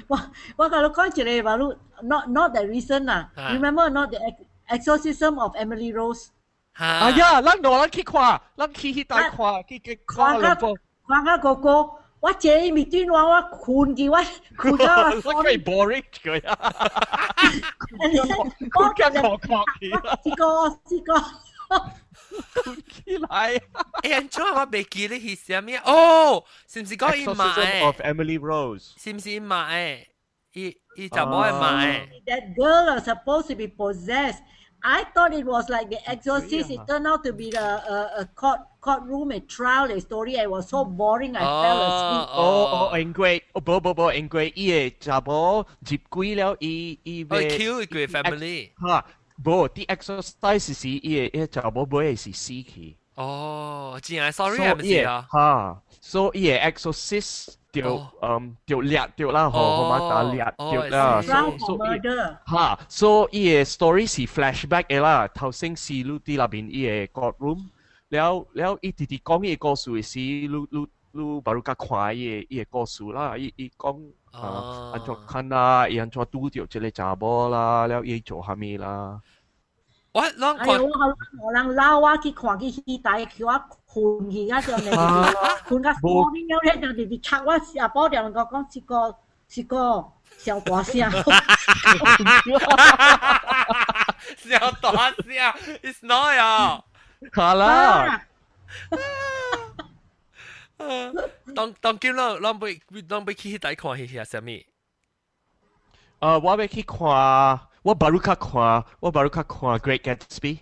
[0.08, 0.18] 我
[0.58, 4.20] 我甲你讲一个话，你 not not the recent 啊，remember not the
[4.68, 6.30] exorcism of Emily Rose。
[6.78, 10.78] 哎呀，咱攞咱去看，咱去去大看，去去看两部。
[11.08, 11.90] 看下哥哥，
[12.20, 14.18] 我这一面端话我困住我，
[14.58, 15.38] 困咗我。
[15.38, 16.74] 我几 boring 佢啊！
[18.00, 19.92] 我惊我讲佢。
[20.24, 21.14] 试过试过。
[22.64, 23.62] 困起来。
[24.02, 25.78] 哎呀，做我未记得系啥咩？
[25.86, 27.82] 哦，是唔是讲伊买？
[27.82, 28.94] Of Emily Rose。
[28.98, 30.08] 是唔是买？
[30.54, 32.10] 伊伊就冇系买。
[32.26, 34.40] That girl is supposed to be possessed.
[34.86, 36.70] I thought it was like The Exorcist.
[36.70, 40.36] It turned out to be the a, a court courtroom a trial a story.
[40.36, 41.38] It was so boring.
[41.38, 42.28] I oh, fell asleep.
[42.34, 48.72] Oh, oh, 因为哦不不不，因为伊个查某入鬼了，伊伊被 kill 佢 family。
[48.76, 49.06] 哈，
[49.42, 52.98] 不，The Exorcist 是伊个伊查某尾是死去。
[53.16, 55.26] 哦，真系 sorry 系咪啊？
[55.32, 57.54] 哈，所以伊个 Exorcist。
[57.83, 61.73] Tio, um tio liat tio lah ho ho mata liat tio lah so so
[62.53, 66.67] ha so ie story si flashback e la tau sing si lu ti la bin
[67.13, 67.71] court room
[68.11, 72.13] leo leo i ti ti kong ie go si lu lu lu baru ka kwa
[72.13, 72.85] ie ie go
[73.77, 74.01] kong
[74.35, 74.95] ah uh, oh.
[74.95, 77.87] an cho kana i an cho tu dio chele cha bo la
[80.18, 80.68] 我啷看？
[80.70, 80.88] 哎我
[81.42, 84.92] 我人老啊去看去戏台，叫我困去啊，就嚟
[85.66, 86.02] 困到半
[86.36, 89.18] 夜咧，就直直插我下晡条，我讲一个
[89.56, 91.10] 一个小大声，
[94.38, 96.84] 小大声，it's not 呀，
[97.34, 98.22] 好啦。
[101.56, 104.44] 当当今啷啷被啷被去戏台看戏系啥物？
[104.44, 104.66] 诶，
[106.20, 107.60] 我要去看。
[107.89, 108.85] What Baruka Kwa?
[109.01, 109.79] What Baruka Kwa?
[109.79, 110.61] Great Gatsby.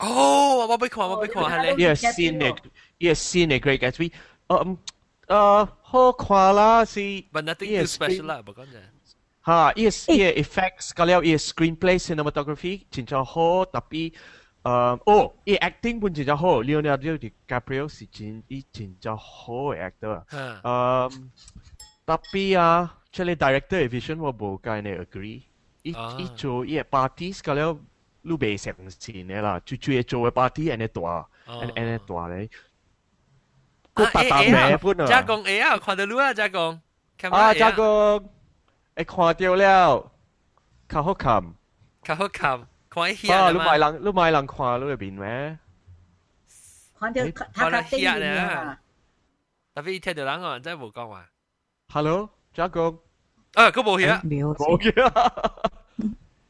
[0.00, 1.08] Oh, what Baruka Kwa?
[1.10, 1.76] What Baruka Kwa?
[1.76, 2.40] Yes, seen.
[2.98, 3.50] Yes, seen.
[3.60, 4.10] Great Gatsby.
[4.48, 4.78] Um,
[5.28, 6.84] uh, Ho Kwa lah.
[6.84, 7.28] See.
[7.30, 8.40] But nothing yes, too special lah.
[8.40, 8.80] Bukan ya.
[9.44, 14.14] Ha, yes, yeah, effects kalau yeah, screenplay cinematography cincah ho tapi
[14.64, 19.84] um, oh, yeah, acting pun cincah ho Leonardo DiCaprio si cin i cincah ho eh,
[19.84, 20.24] actor.
[20.64, 21.28] Um,
[22.08, 25.51] tapi ah, uh, actually director vision wa bukan I agree.
[25.83, 27.77] 一一做一 party 咁了，
[28.21, 32.49] 你未成钱嘅啦，最最做嘅 party 安尼大，安安尼大咧。
[33.93, 35.07] 个八百名本啊！
[35.07, 36.79] 加工 A 啊，看到你啊，加工。
[37.31, 38.29] 啊，加工，
[38.95, 40.11] 会看到了，
[40.87, 41.53] 较好看。
[42.03, 43.45] 较好看，看一下。
[43.45, 45.57] 啊，你买人，你买人看你入边咩？
[46.99, 47.23] 看到
[47.53, 48.77] 看到下咧。
[49.73, 51.25] 特别听到人啊，真系冇讲话。
[51.91, 52.99] Hello，加工。
[53.54, 54.92] 啊，佢冇嘢，冇嘢。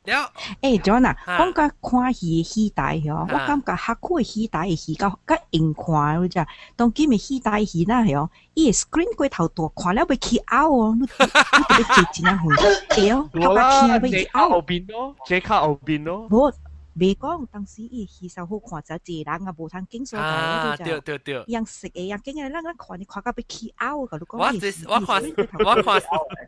[0.05, 0.28] 了，
[0.61, 12.48] 誒，John 啊，我感觉看戲戲台哦，我感覺客酷嘅戲台嘅戲較較硬看嗰只，當今嘅戲台戲啦嗬，伊個 screen 過頭大，看了會起拗哦，你你特別接真啊好，
[12.96, 16.53] 係哦， 我啦，這卡後邊咯，這卡後邊咯，冇。
[16.95, 25.22] 未讲当时伊其实好看，就自然啊，无通经常啊，对对对，样食一样，经日咱咱看你看到被气 out，你讲我这我看
[25.64, 26.03] 我看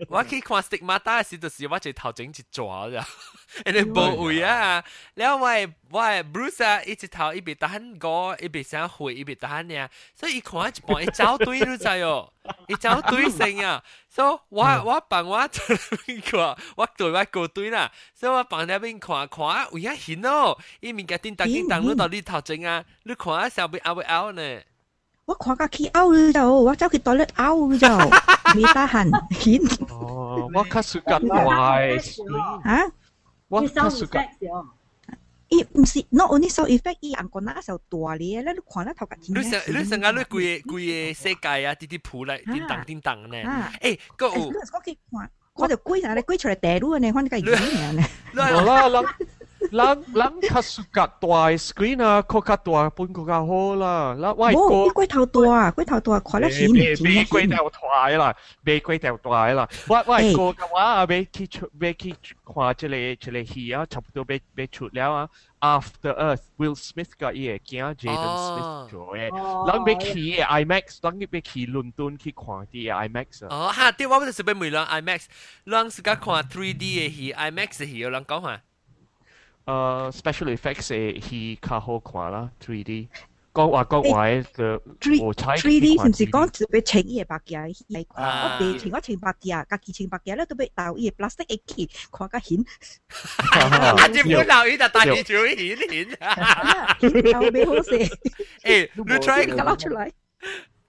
[0.09, 3.03] 我去看 stick，就是我这头整一抓着。
[3.65, 4.85] and 无位啊，
[5.15, 12.33] 了我的我的 Bruce 啊，一直头一边打喊歌，一边想回，一边打喊呀，所以一看一半一走对路在哟，
[12.67, 16.41] 一走对声啊，所以我我帮我在那边看，
[16.77, 24.61] 我对我过对啦，所以我帮那边看看有影行哦，伊面家叮当叮当，你到你头前啊，你看啊上边阿未拗呢？
[25.27, 27.89] 我看个去拗你就，我走去 toilet 拗你就，
[28.57, 29.87] 未得闲，行。
[29.89, 31.97] 哦，我卡苏格怪，
[32.65, 32.85] 啊？
[33.54, 34.26] 我较暑假。
[35.52, 43.36] 伊毋是 not only so effect，伊人个那时候大咧，你看得头壳你成你成间你规个规个世界啊，啲啲铺嚟叮当叮当呢。
[43.82, 44.34] 诶，个有。
[44.34, 44.54] 我
[44.86, 48.04] 去看，我就归下你归出嚟地路呢，反正个语言呢。
[48.36, 49.02] 好啦啦。
[49.74, 51.28] 人人较熟较大
[51.58, 54.14] screen 啊，较较大本个较好啦。
[54.16, 56.86] 啦，我个龟头大，龟头大，看得显唔显？
[57.04, 59.68] 未龟头大啦，未龟头大啦。
[59.88, 62.12] 我我个嘅话啊，未去出，未去
[62.46, 65.30] 看这个这个戏啊，差不多未未出了啊。
[65.60, 73.50] After Earth Will Smith 个伊个囝 Jaden Smith 做嘅，人未去嘅 IMAX，人未去伦敦去看啲 IMAX 啊。
[73.50, 75.26] 哦，哈，啲我就是俾梅人 IMAX，
[75.66, 78.62] 人是甲看 3D 嘅戏，IMAX 嘅戏，有人讲下。
[79.67, 83.09] 誒 special effects 誒係較好看啦，3D。
[83.55, 84.81] 講話講話嘅
[85.23, 87.73] 我猜 3D 是唔是講特別清伊嘅白嘅？
[87.89, 92.59] 係我未清我清白嘅，家己清白嘅咧都俾豆伊嘅 plastic 一起看個顯。
[94.13, 97.33] 日本豆伊就帶住做顯顯。
[97.33, 97.97] 豆未好食。
[98.65, 100.11] 誒，你 try 攞出嚟。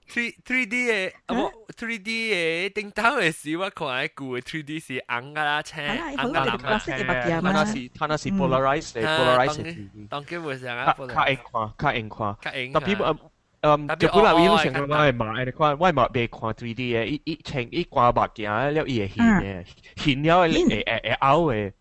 [0.08, 7.52] three three D 嘅，我 three D 嘅叮当嘅时，我看喺旧嘅 three D 是红噶啦，青红噶啦，白色嘅白嘅嘛。
[7.52, 10.08] 它那是它那是 polarize 嘅，polarize 嘅。
[10.08, 12.36] 当基本上啊，较硬看，较硬看。
[12.40, 12.72] 较硬。
[12.72, 13.18] 特别诶
[13.62, 19.64] 诶，日本人伊都成个我系买，你看我系买未看 three D 嘅，伊伊青伊挂白嘅，了伊会显嘅，
[19.96, 21.72] 显了诶诶诶拗嘅。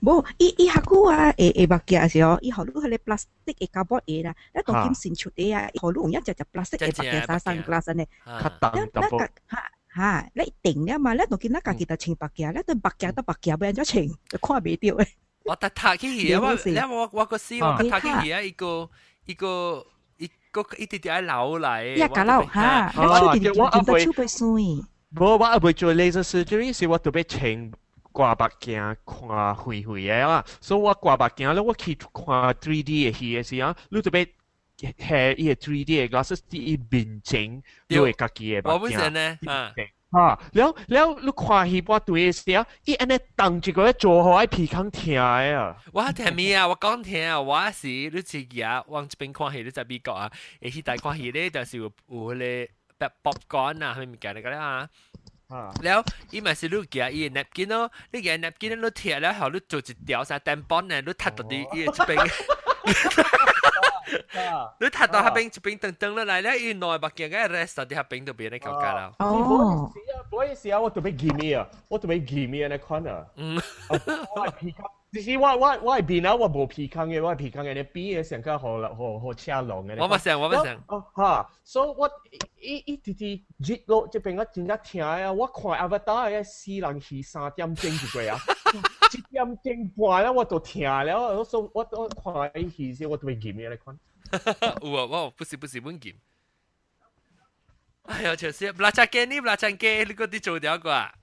[0.00, 9.18] 无，伊伊下久啊，会会目镜时候，伊好多迄个 plastic 嘅胶布嘢啦，你当金线出嘅啊，好多用一只只 plastic 嘅目镜沙生 glass 呢，较重淡薄。
[9.18, 9.28] 吓
[9.94, 11.12] 吓，你定了嘛？
[11.12, 15.08] 你当见那家己就穿白镜，你对白镜对白镜变咗穿，就看袂到诶。
[15.44, 18.88] 我特睇起嘢，我你我我个试我特睇起嘢，一个
[19.26, 19.84] 一个
[20.16, 21.94] 一个一啲啲喺扭嚟。
[21.94, 24.48] 一架扭吓，你出啲见到超背水。
[25.14, 27.72] 无，我阿袂做 laser surgery，是我特别穿。
[28.17, 34.25] 挂北京看灰灰的啦所以我挂北京了我去看 three d 的戏的时候你就别
[34.97, 38.59] 下一个 three d 的老师第一名前六位嘉镜。
[38.63, 39.71] 我不是呢啊。
[40.09, 45.77] 啊然后然后你看戏我对的时候你按呢当一个做好爱皮康听的啊。
[45.93, 46.67] 我听你啊？
[46.67, 48.83] 我刚听啊我是你自己啊？
[48.87, 50.31] 往这边看戏你在美国啊？
[50.61, 54.89] 诶是在看戏呢但是有有咧 book 啊还是干那个呢啊。
[55.84, 55.98] แล้ว
[56.32, 62.18] อีมันสิลูกเกียอี napkin เนาะนี่เกีย napkin ลูกเทียแล้วเขาลูกจุดจิตเดียวซะแตมปอนเนี่ยลูกทัดตัวดีอีจะเป็น
[64.80, 69.12] 你睇到下边一边等等落嚟咧，原来白镜嘅 rest 啲下边度变你搞架啦。
[69.18, 69.88] 哦，
[70.30, 73.24] 唔好意思啊，我特别 give me 啊，我特别 give me 呢款啊。
[73.36, 73.60] 嗯。
[75.12, 79.96] 只是我我我系边啊，我冇皮坑嘅，我系皮坑嘅，你边嘅成个好好好车龙嘅。
[80.00, 80.82] 我唔成，我唔成。
[80.88, 82.10] 哦吓，所以我
[82.58, 88.38] 一一啲啲节录这边我真系听啊，我看 Avatar 嘅四人戏三点钟就过啊，
[89.12, 93.98] 一点钟半啦，我都听了，我所我我看伊戏时，我都未见咩嚟看。
[94.80, 96.14] 有啊，我不是不是本见。
[98.04, 101.14] 哎呀，就是 belajar ke ni belajar ke, lu kau di 做掉个啊？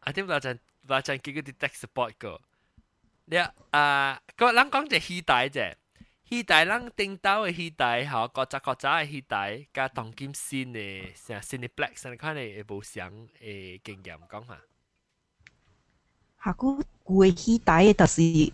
[0.00, 2.37] I think belajar và macam kita di tech support ko.
[3.27, 5.71] Dia ah, ko lang kong je hi dai je.
[6.27, 9.23] Hi dai lang ding dao de hi dai ha, ko cha ko cha de hi
[9.23, 13.27] dai ka tong kim sin de, sa sin de black san kan de bo xiang
[13.39, 14.59] e kinh nghiệm gong ha.
[16.37, 18.51] Hạ cú cú hi dai ta si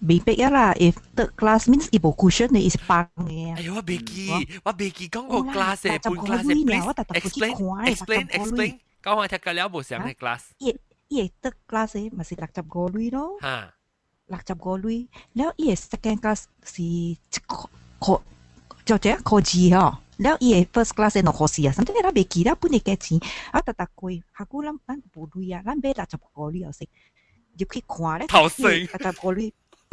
[0.00, 3.56] bị biết á là if the class means if cushion is bang nghe.
[3.56, 4.28] Ai wa beki,
[4.64, 6.86] wa beki gong go class e, bun class e please.
[7.14, 7.54] Explain,
[7.86, 8.78] explain, explain.
[9.02, 10.52] Gong hoa thạc cả léo bo xiang de class.
[11.09, 13.37] 伊伊得 glass 嘅，咪是六十个镭咯。
[13.41, 13.73] 吓，
[14.27, 17.17] 六十个镭，แล้ว伊 second glass 是一
[17.47, 17.69] 个
[18.85, 19.97] 就这样个字嗬。
[20.17, 23.19] แล้ว伊 first glass 系六个字啊，甚至系未记啦，本嚟嘅钱
[23.51, 26.87] 啊，特特贵，下估谂咱无镭啊，咱买六十个镭又食，
[27.57, 29.51] 入去看咧，头先六十个镭。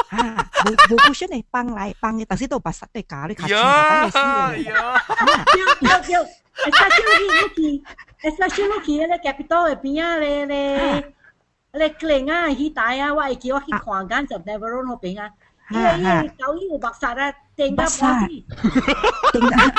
[0.09, 4.57] 啊，无无不想来帮来帮的，但是都把杀对家的卡钱打的死的。
[4.59, 6.23] 有有有，
[6.63, 7.83] 哎，杀小路去，
[8.21, 11.13] 哎，杀小路去，那 capital 的边啊嘞嘞，
[11.73, 15.29] 嘞 clean 啊，去打啊，我会记我去看眼就 never run 好边啊，
[15.71, 18.05] 因为因为搞伊有白杀啊，定个白死。
[19.33, 19.73] 定啊。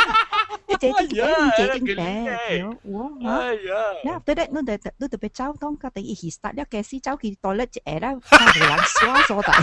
[0.68, 3.76] 这啲嘢这啲嘅，我哎呀！
[4.04, 9.54] 那对对，你哋你哋被走当个第一时 start 一嘅时走去 toilet 一下啦，冇人刷咗大。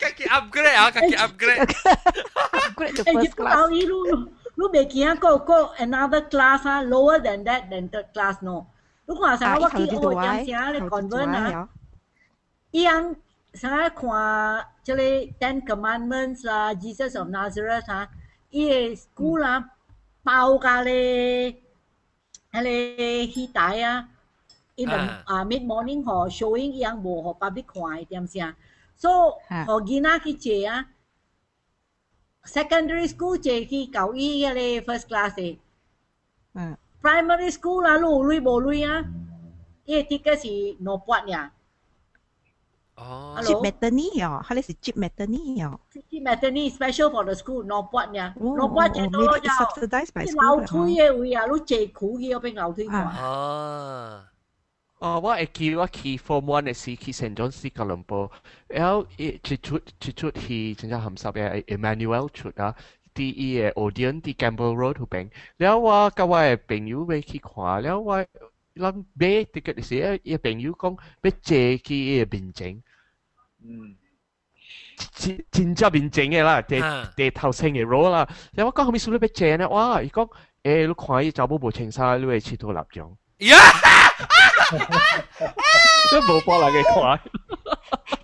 [0.00, 1.68] Kaki upgrade ah, kaki upgrade.
[2.66, 3.54] upgrade to first class.
[3.56, 3.98] Tahu ni lu
[4.56, 8.66] lu bagian kau kau another class ah lower than that than third class no.
[9.06, 11.68] 如果想我去学点啥咧 convert 啊，
[12.70, 13.14] 一样
[13.54, 13.90] 想看
[14.84, 15.02] 这个
[15.40, 18.06] Ten Commandments 啊，Jesus of Nazareth 啊，
[18.52, 19.70] 伊个 school 啦，
[20.22, 21.56] 包加咧，
[22.52, 22.62] 迄
[23.26, 24.08] 个戏台啊，
[24.76, 28.56] in the 啊 mid morning 嗬 showing 一样无互 public 看点啥，
[28.96, 29.32] so
[29.66, 30.86] 互囡仔去坐啊，
[32.44, 35.58] secondary school 坐去九一个咧 first class 嘅，
[36.54, 36.76] 嗯。
[37.00, 39.04] primary school lah lu lui bo lui ah
[39.86, 41.48] ye tiga si no puat ya
[42.95, 43.41] Oh.
[43.41, 44.39] Cip maternity ya.
[44.43, 45.73] Hal si cip maternity ya.
[45.89, 47.63] Cip maternity special for the school.
[47.63, 48.33] No buat ya.
[48.37, 49.49] No buat je tu ya.
[49.65, 50.61] Subsidized by school.
[50.61, 52.99] 樓梯嘅位啊，你借苦嘅俾樓梯嘛。
[52.99, 54.25] 啊。
[54.99, 58.29] 哦，我會記我去 Form One 嘅時去聖莊士吉隆坡，
[58.67, 62.75] 然後一出一出去真正含濕嘅 Emmanuel 出啊。
[63.15, 68.25] 第一嘅 audience 啲 Campbell Road 嗰邊，然後我甲我嘅朋友咪去看，然後我。
[68.75, 69.43] 諗咩？
[69.45, 72.81] 啲嘅歷史一朋友講，要借佢嘅病情，
[73.63, 73.95] 嗯，
[75.15, 76.81] 真真正病情嘅啦，地
[77.15, 78.27] 地頭先嘅攞啦。
[78.53, 79.67] 有我講後面數你要借呢？
[79.69, 79.99] 哇！
[79.99, 80.29] 佢講
[80.63, 83.17] 誒，你看伊查某無穿衫，你會切到立場。
[83.39, 83.55] 呀！
[86.11, 87.19] 都無幫人嘅看。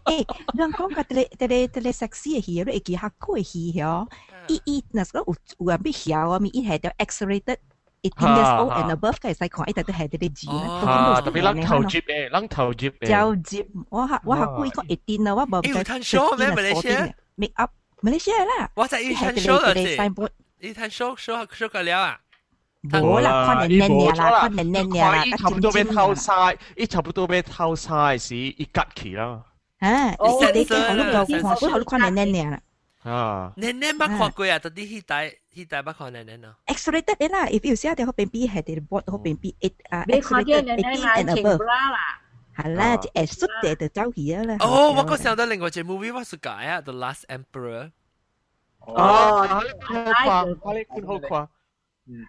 [0.05, 0.25] 誒，
[0.57, 4.07] 人講個啲啲啲 sexy 嘅戲，你會記下古嘅戲哦。
[4.47, 7.57] 伊伊，嗱個有有人要曉啊，咪伊係條 accelerated。
[8.02, 10.50] eighteen years old and above 嘅使看，一定都系啲啲字
[10.86, 13.06] 啊，特别擸头接嘅，擸头接嘅。
[13.06, 15.82] 就接，我下我下估依个 eighteen 啊，我冇睇。
[15.82, 16.50] 睇 show 咩？
[16.50, 18.70] Malaysia make up Malaysia 啦。
[18.74, 19.94] 我在一睇 show 嘅事。
[20.60, 22.20] 一睇 show show show 个了啊。
[22.90, 29.42] 冇啦，看年年年啦，看年年年啦，伊差不多要透晒，伊差不多要透晒时，伊吉起啦。
[29.78, 30.10] 啊，
[30.52, 32.60] 你你你好碌到看，不好碌看年年年啦。
[33.10, 35.02] 啊，年年捌看过啊，到底
[35.58, 36.56] 迄代迄代捌看年年咯。
[36.66, 41.58] Accelerated 啦，if you 写喺嗰边 B 系啲 board 嗰边 B eight 啊，accelerated eighteen and above。
[42.56, 44.56] 系啦，就诶缩嘅就走去啦。
[44.60, 47.90] 哦，我个想到另外只 movie 我是解啊，The Last Emperor。
[48.78, 51.48] 哦，好看，好看，好看。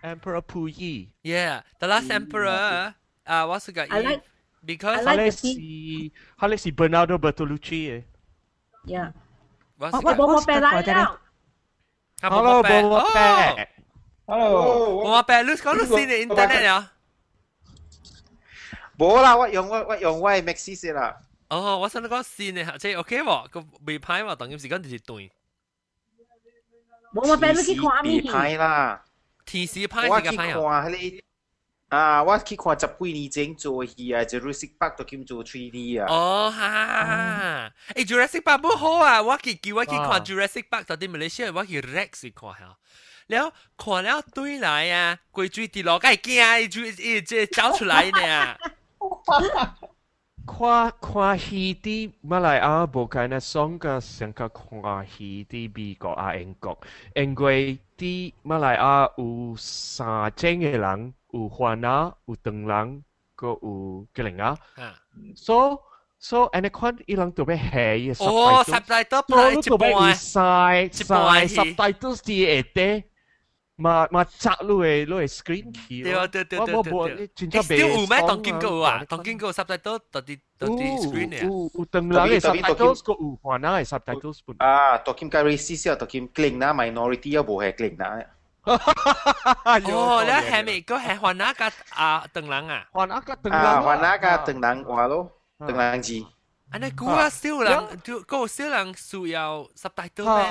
[0.03, 3.86] Emperor Puyi。Yeah, The Last Emperor 啊，我是解。
[3.89, 4.23] I like
[4.65, 7.59] because 佢系是佢系是 Bernardo Bertolucci
[7.91, 8.03] 嘅。
[8.86, 9.11] Yeah。
[9.77, 10.41] 我我我
[12.20, 13.68] ครับฮัลโหลโบวาแปะ
[14.30, 14.46] ฮัลโหล
[15.02, 16.80] โบวาแปะรู้เขารู้สิในอินเทอร์เน็ตเหรอ
[18.96, 21.06] โบล่ะว่ายองว่าว่ายองว่าแม็กซี่สิล่
[21.50, 25.22] โอ๋อว่าสันก็สิเนี่ยใช่โอเคบ่ก็ไม่พายบ่ตอนนี้สิก็ดีตุย
[27.12, 28.74] โบวาแปะรู้กี่ความมีพายล่ะ
[29.48, 30.56] ทีซีพายสิกับพายอะ
[31.91, 36.07] 啊，我去看《十 billion》做戏啊，《Jurassic Park》都去做 3D 啊。
[36.09, 42.76] 哦哈，哎，《Jurassic Park》不好啊，我去，我去看《Jurassic Park》在马来西亚，我去 Rex 看下。
[43.26, 48.57] 然后看了对来啊，鬼追的落盖惊啊，一追一只找出来呢。
[50.47, 56.77] 看看戏啲马来亚无解呢，上个上个看戏啲美国啊英国，
[57.15, 61.13] 因为啲马来亚有三种嘅人。
[61.36, 63.03] 有番啊，有长人，
[63.36, 64.57] 个有吉灵啊。
[65.36, 65.77] so
[66.17, 68.31] so 安尼款伊人特别系伊 subtitle。
[68.33, 73.03] 哦，subtitle 拍一特别晒晒 subtitle 啲下底，
[73.79, 76.03] 嘛嘛摘落嚟落嚟 screen 去。
[76.03, 77.29] 对对对对对。
[77.36, 77.65] 真正别。
[77.67, 79.03] still 有咩当见过啊？
[79.09, 81.43] 当见过 subtitle 到啲到啲 screen 啊？
[81.43, 84.33] 有有长人嘅 subtitle，个有番啊嘅 subtitle。
[84.59, 88.25] 啊，当见个 racist 啊，当见 clean 啦，minority 啊，无系 clean 啦。
[88.65, 95.13] 哦，แล้วแฮมิก็แฮฮวานากับอ่าตึงหลังอ่ะ ฮวานากับตึง 啊 หลัง 华那个长人话咯，
[95.67, 96.09] 长人字。
[96.71, 97.81] อันนี้กูว่า still หลัง
[98.31, 99.38] ก็ still หลังสู要
[99.81, 100.47] subtitle 咩？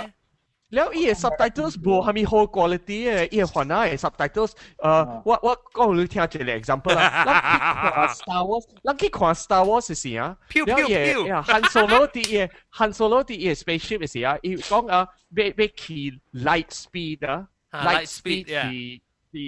[0.74, 2.98] แล้วอี subtitles บ่ฮามีโฮ quality
[3.32, 4.52] เอี่ยหัวหน้า subtitles.
[4.54, 4.82] Uh, ah.
[4.82, 6.98] เอ่อว่าว่าก็รู้ที่อาจจะเล oh, example ah.
[7.00, 8.64] ล่ะลังคิดขวา uh, Star Wars.
[8.88, 10.30] ลังคิดขวา Star Wars สิอ่ะ
[10.68, 11.42] แล้วอี่ยเอ่อ ah.
[11.50, 12.46] Han Solo ที่เอี่ย
[12.78, 15.04] Han Solo ที่เอี่ย spaceship สิอ่ะอีกองเอ่อ
[15.34, 16.12] เบเบคี uh,
[16.48, 17.36] light speed ha,
[17.74, 18.82] อะ light speed ที่
[19.32, 19.48] ที่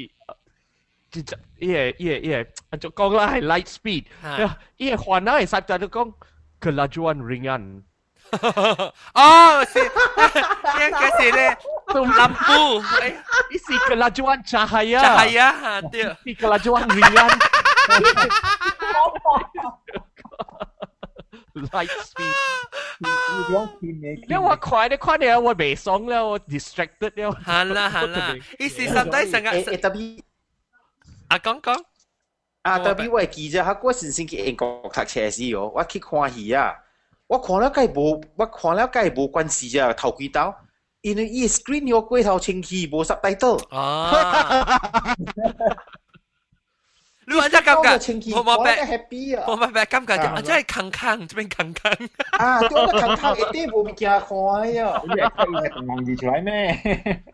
[1.61, 2.38] เอี่ยเอี่ยเอี่ย
[2.69, 4.03] อันจะกองละให้ lah, light speed.
[4.78, 6.07] เอี่ยหัวหน้า subtitles กอง
[6.63, 7.63] kelajuan ringan
[9.14, 11.57] 哦，是，应 该是咧，
[11.87, 15.01] lampu，isi kelajuan cahaya。
[15.01, 17.30] cahaya，对，si kelajuan ringan。
[21.72, 22.34] light speed。
[24.28, 27.32] 你我快啲快啲，我未爽啦，我 distracted 了。
[27.45, 29.80] 系啦系啦，意思实际上嘅。
[29.80, 30.20] 特别
[31.28, 31.82] 啊，讲讲。
[32.62, 36.74] 啊，特别我记者，我先先去英国读车时哦，我去看戏啊，
[37.30, 40.55] 我看了梗系无，我看了梗系无关系啊，头几刀。
[41.03, 43.62] 因为伊 screen 有过头清气，无 subtitle。
[43.68, 45.14] 啊！
[47.28, 49.45] 你话真感觉，我冇白 happy 啊！
[49.49, 52.09] 我冇白感觉，我真系坑坑，这边坑坑。
[52.39, 54.20] 啊，对，我坑坑一啲冇物件看
[54.87, 55.03] 啊！
[55.05, 57.24] 你系刻意系望住出来咩？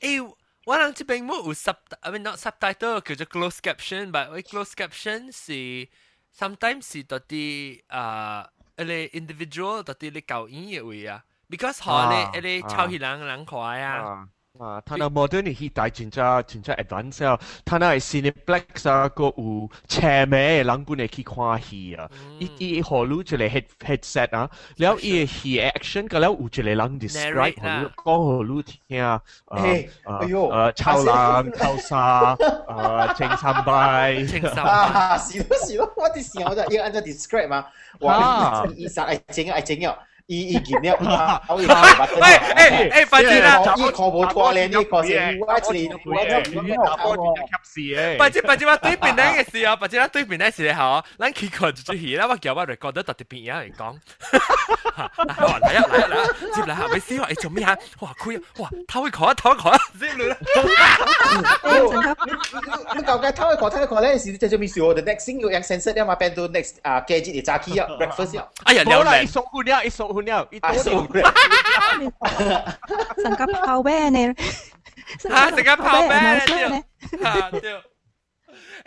[0.00, 0.34] 诶，
[0.64, 5.88] 我谂这边冇有 sub，I mean not subtitle，叫做 closed caption，but 我 closed caption 是
[6.36, 11.24] sometimes 是到啲啊，诶，individual 到啲你教英嘅位啊。
[11.48, 14.28] because họ咧咧超起人人快啊。
[14.57, 17.37] 啊，他那 modern 時代真真真真 advance 啊！
[17.65, 22.09] 他那係 Cineplex 啊，個有車咩人本嚟去看戲啊！
[22.39, 29.57] 伊伊何路就嚟 head headset 啊，然後伊戲 action 個了有就嚟人 describe 何路講何路聽啊，誒
[30.05, 31.03] 哎呦，誒超
[31.43, 37.65] 人、超沙、 誒青三拜、 青三拜，是咯是咯，我啲時候就要按照 describe 嘛，
[37.99, 38.65] 哇！
[38.75, 39.77] 伊實係整係整
[40.24, 40.24] 咗。
[40.30, 40.96] 伊伊见了，
[41.44, 43.74] 好似喂诶诶，快啲啦！
[43.76, 46.22] 伊看无拖咧，呢个是我一年我
[46.68, 47.50] 一打波点及
[47.92, 48.16] 时诶？
[48.20, 53.98] 或者或者我对面咧嘅时候，或者我对面咧时候，咱去看住住戏啦，我叫我 record 得特别边嘢嚟讲。
[55.00, 56.26] 嚟嚟啊嚟啊！
[56.54, 57.76] 接嚟下咪先话你做咩啊？
[57.98, 60.36] 哇佢哇偷一看偷一看先嚟啦！
[62.94, 64.16] 你究竟偷一看偷一看咧？
[64.16, 64.80] 是就做咩事？
[64.80, 68.46] 我哋 next thing 要 sense 啊嘛，变到 next 啊 gadget 嘅炸鸡啊，breakfast 啊。
[68.62, 70.13] 哎呀，好啦，一送换了，一送。
[70.15, 70.47] 운이 야.
[70.51, 71.21] 이 또 리.
[73.19, 74.31] 잠깐 파워 네.
[75.27, 76.83] 아, 잠깐 파워 네.
[77.23, 77.59] 아, 네.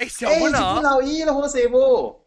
[0.01, 0.59] 에 이, 샤오 나.
[0.59, 2.25] 에 이, 라오 이, 호세 보.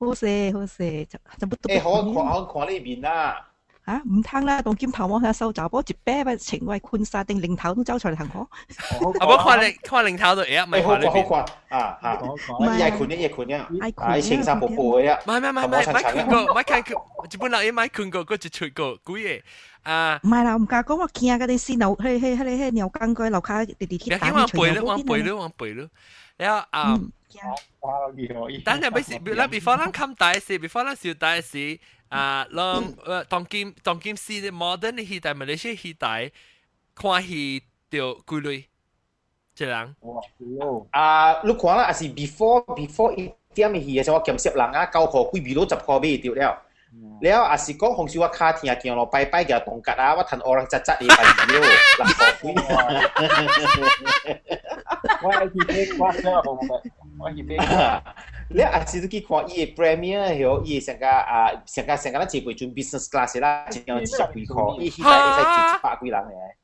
[0.00, 1.04] 호 세, 호 세.
[1.10, 1.66] 잠깐부 터.
[1.72, 3.42] 에 이, 하와 과리 비 나.
[3.85, 8.41] 吓唔通啦，当剑头望下收集波接啤咪情为困晒定零头都走出嚟行过。
[8.41, 11.23] 啊，冇看零看零头度嘢，唔系看呢边。
[11.23, 11.29] 好
[11.69, 12.21] 看啊吓，
[12.59, 15.17] 我夜困嘅夜困嘅，系青山瀑布嘅。
[15.21, 16.93] 唔系唔系唔系，唔系困过，唔系看佢，
[17.33, 19.41] 日本人嘢唔系困过，嗰只出过古嘢。
[19.83, 25.89] 啊，唔系啦，唔敢讲我惊嗰啲线路，去去去去鸟间嗰楼卡地地铁打往背咯，往背咯，往背咯。
[26.37, 26.99] 然后啊，
[28.63, 31.79] 但系冇事，嗱，before 咱冚大事，before 咱小大事。
[32.08, 36.30] 啊，讓呃當今當今時的 modern 的時代，馬來西亞時代，
[36.94, 38.64] 看戲就幾類，
[39.58, 39.96] 一人。
[40.92, 46.62] 啊，你看啦，也是 before before 一點的戲，像我見識人啊，九號幾米六十號買掉了，
[47.20, 52.54] 了也是講紅燒我卡天啊，見咯，拜拜嘅動格啊，我攤我人扎扎嘅拜料，六號幾。
[55.22, 57.56] 我係去俾我 sell 紅嘅，我係俾。
[58.50, 66.56] 咧啊，是去看伊个 Premier 迄伊上个啊上个上个咱坐过阵 business class 啦，一样一十几箍，伊迄个会使坐一百几人诶。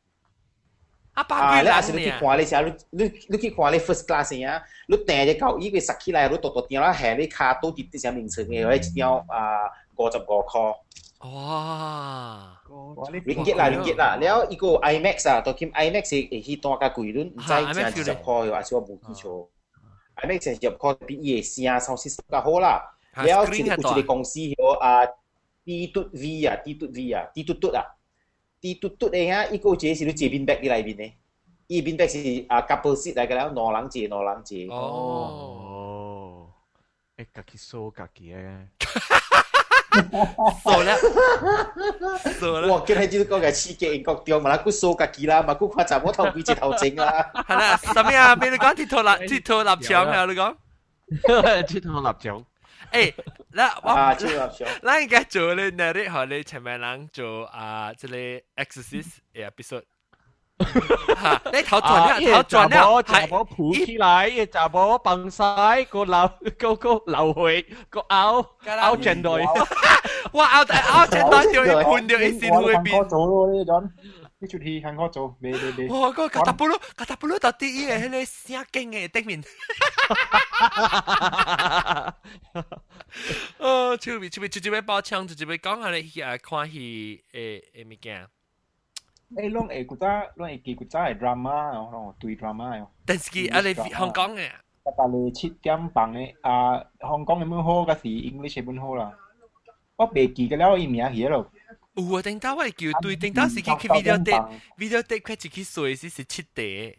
[1.14, 1.80] 啊，百几人啊！
[1.80, 2.60] 你去看咧啥？
[2.60, 4.62] 你你你去看咧 first class 啊！
[4.86, 9.66] 你订只到伊个塞起来，你多多订啦，下你卡都伫啲啥名称嘅，一张啊
[9.96, 10.74] 五十五箍。
[11.20, 12.56] 哇！
[13.24, 19.46] 零吉啦，零吉啦，然後一個 IMAX 啊，到兼 IMAX 係係當價貴啲，唔知正十箍又還是我冇記錯。
[20.20, 22.82] 係 make sense 入去啲夜市啊、壽司就好啦。
[23.22, 25.00] 你有一個一個公司叫啊
[25.64, 27.82] D 嘟 V 啊、D 嘟 V 啊、D 嘟嘟啊、
[28.60, 31.14] D 嘟嘟嘅嚇，依個只是都借邊 back 啲裏邊咧，
[31.66, 34.54] 依邊 back 是啊 couple seat 嚟嘅啦，挪冷字挪冷字。
[34.70, 36.48] 哦，
[37.16, 38.68] 誒，隔幾數隔幾咧？
[39.90, 40.96] 傻啦，
[42.38, 42.68] 傻啦！
[42.68, 47.30] 我，今日呢個嘅刺激國掉，嘛啦，佢數格幾啦，嘛，佢誇就冇頭幾隻頭整啦。
[47.48, 48.36] 係啦，什麼啊？
[48.36, 50.24] 俾你講鐵頭立 鐵頭立牆啊！
[50.26, 50.56] 你講
[51.66, 52.44] 鐵頭立牆。
[52.92, 53.14] 誒，
[53.54, 54.68] 嗱我啊，鐵頭立牆。
[54.82, 59.84] 嗱而家做咧，那啲學你前面人做啊，即係 exercise episode。
[60.59, 69.43] 你头转了，头转了，系我抱起来，就我崩晒个流个个流血个拗拗正队，
[70.31, 73.09] 哇拗拗正队掉一盘掉一线去边。
[73.09, 73.83] 做咯呢种
[74.39, 75.87] 呢出戏系我做，未未未。
[75.89, 76.09] 哇！
[76.11, 79.43] 个卡塔布鲁卡塔布鲁到底嘅迄个声劲嘅顶面。
[83.57, 88.27] 哦，出面出面直接要爆枪，直接要讲下你啊看戏诶诶物件。
[89.35, 92.87] 诶，拢会古早，拢会记古早嘅 drama，拢对 drama 哦。
[93.05, 94.49] 但是啊，你香港嘅，
[94.83, 99.11] 但系七点半嘅啊，香港嘅本好，嗰时 English 嘅本好啦。
[99.97, 101.49] 我未记得了伊名嘢咯。
[101.95, 106.97] 有啊，顶到我叫对，顶到是去去 video date，video date 佢自己睡是是七地。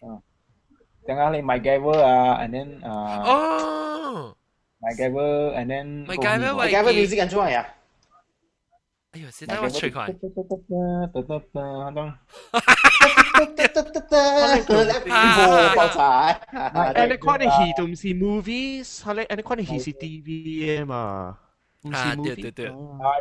[1.07, 3.22] 等下你 My Gaver 啊，and then 啊。
[3.24, 4.37] 哦。
[4.78, 7.66] MacGyver and then MacGyver MacGyver music 安怎呀？
[9.14, 10.07] 哎呦，现在我吹快。
[15.76, 16.39] 爆炸！
[16.53, 21.38] 誒，你看你戲都唔是 movies，係你，你看你戲是 TV 嘛？
[21.84, 22.24] 唔是 movie。
[22.24, 22.68] 對對對。
[22.68, 22.72] 啊，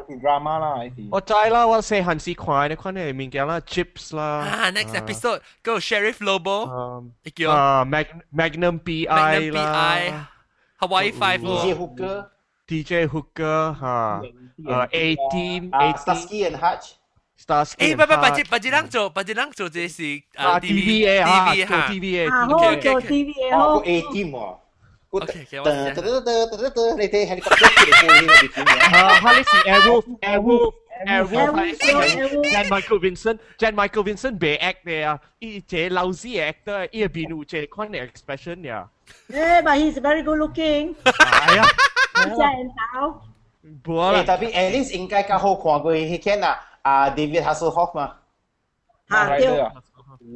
[0.09, 1.09] 係 drama 啦，係。
[1.11, 4.23] 我知啦，我細漢時看，你看你面嘅啦，Chips 啦。
[4.45, 10.29] 啊，next episode go Sheriff Lobo，叫啊 Mag Magnum PI 啦
[10.79, 11.75] ，Hawaii Five DJ
[12.71, 16.95] TJ Hooker, ha, uh, A Team, uh, Starsky and Hutch.
[17.35, 21.19] Starsky eh, bapa, pajit, pajit lang cok, pajit lang cok je si uh, ah, TVA,
[21.19, 21.81] TVA, ha, TVA, ha.
[21.91, 22.47] TVA, ha.
[22.47, 23.59] Okay, okay, TVA, ha.
[23.75, 24.55] Aku A Team, ha.
[25.11, 25.91] Okay, okay, okay.
[31.11, 33.41] Uh, Michael Vincent.
[33.59, 34.39] Jan Michael Vincent,
[42.20, 42.24] 啊。
[42.26, 42.36] 真
[42.94, 43.22] 好。
[43.84, 44.24] 冇啦。
[44.24, 48.16] 特别 at least 应该较好看过迄个啊，啊 David Hasselhoff 嘛。
[49.08, 49.48] 啊，对。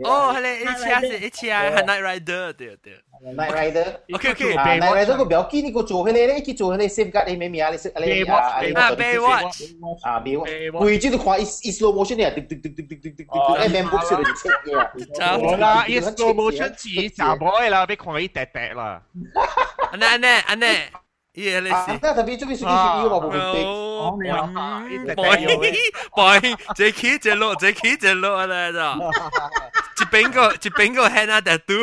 [0.03, 2.93] 哦，系咧，一次啊，是一次啊，系 Night Rider，对对。
[3.35, 3.85] Night Rider。
[4.13, 4.53] OK OK。
[4.53, 7.69] 啊，Night Rider 个表记你个做迄个咧，去做迄个 safeguard 你咩名啊？
[7.71, 7.99] 你识啊？
[8.03, 8.61] 你啊啊
[8.91, 9.75] Baywatch。
[10.03, 10.85] 啊 Baywatch。
[10.85, 15.39] 每次都看伊伊 slow motion 咧，滴滴滴滴滴滴滴滴，诶 man book 出嚟就切嘅。
[15.39, 19.01] 冇啦，伊 slow motion 似查某嘅啦，俾看伊滴滴啦。
[19.91, 20.65] 安尼安尼
[21.34, 24.20] ELS 啊，特別中意食啲血腰喎，冇
[25.02, 25.14] 病。
[25.16, 25.36] boy
[26.14, 28.78] boy，這期這錄這期這錄啊咧就，
[30.04, 31.74] 一邊個一邊個 hand 啊得嘟。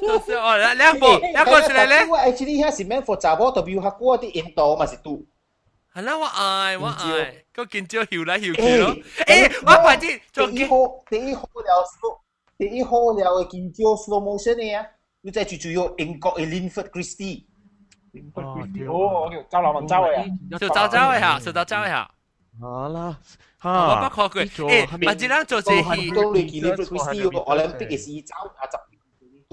[0.00, 2.06] 就是哦，兩個兩個是嚟咧。
[2.06, 5.24] 我 actually 係是 meant for 查某特別學過啲印度嘛是嘟。
[5.94, 8.96] 係啦，我愛我愛，個見招搖來搖去咯。
[9.26, 10.76] 誒，我反正就第一號
[11.08, 12.20] 第一號了。
[12.60, 14.86] 第一好了嘅見招 slow motion 嘅啊，
[15.22, 17.44] 你再最主要英國嘅 Linford Christie。
[18.86, 22.10] 哦，周流文州嘅，就周周嘅下，就周周嘅下。
[22.60, 23.16] 好啦，
[23.64, 24.42] 我不看過。
[24.44, 28.78] 誒，或者咱做這戲，都你見 Linford Christie 個 Olympic 嘅時走啊走，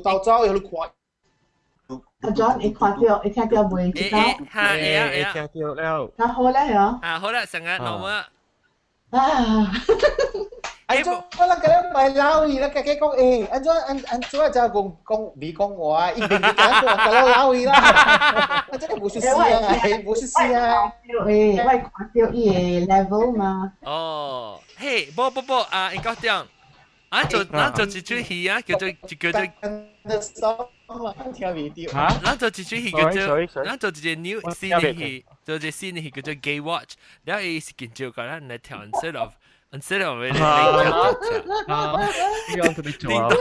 [0.03, 0.69] 周周有你看。
[2.21, 3.89] 阿 John，你看到，你聽到未？
[3.93, 6.11] 誒誒，係誒誒，聽到了。
[6.17, 6.99] 那好咧，嗬。
[7.01, 8.05] 啊，好啦，成日老母。
[9.11, 9.71] 啊。
[10.86, 13.98] anh cho nó là cái bài lao gì đó cái cái con ê anh cho anh
[14.06, 17.54] anh cho cho con con bị con ngọa ít bình cái con cái lao lao
[17.54, 20.90] gì đó anh chắc là bố sư sư à bố sư sư à
[21.28, 23.52] ê vậy quan tiêu y level mà
[23.90, 26.44] oh hey 不不不啊应该这样
[27.08, 29.40] 啊做咱做一出戏啊叫做叫做
[31.92, 39.32] 吓咱做一出戏叫做咱做一个 new 新嘅戏做一个新嘅戏叫做 Gay Watch 然后伊是见照个咱嚟调 instead of
[39.71, 40.15] ¿En serio?
[40.15, 41.19] Me, me encanta.
[41.67, 42.09] Ah,
[42.55, 43.35] you also big chihuahua.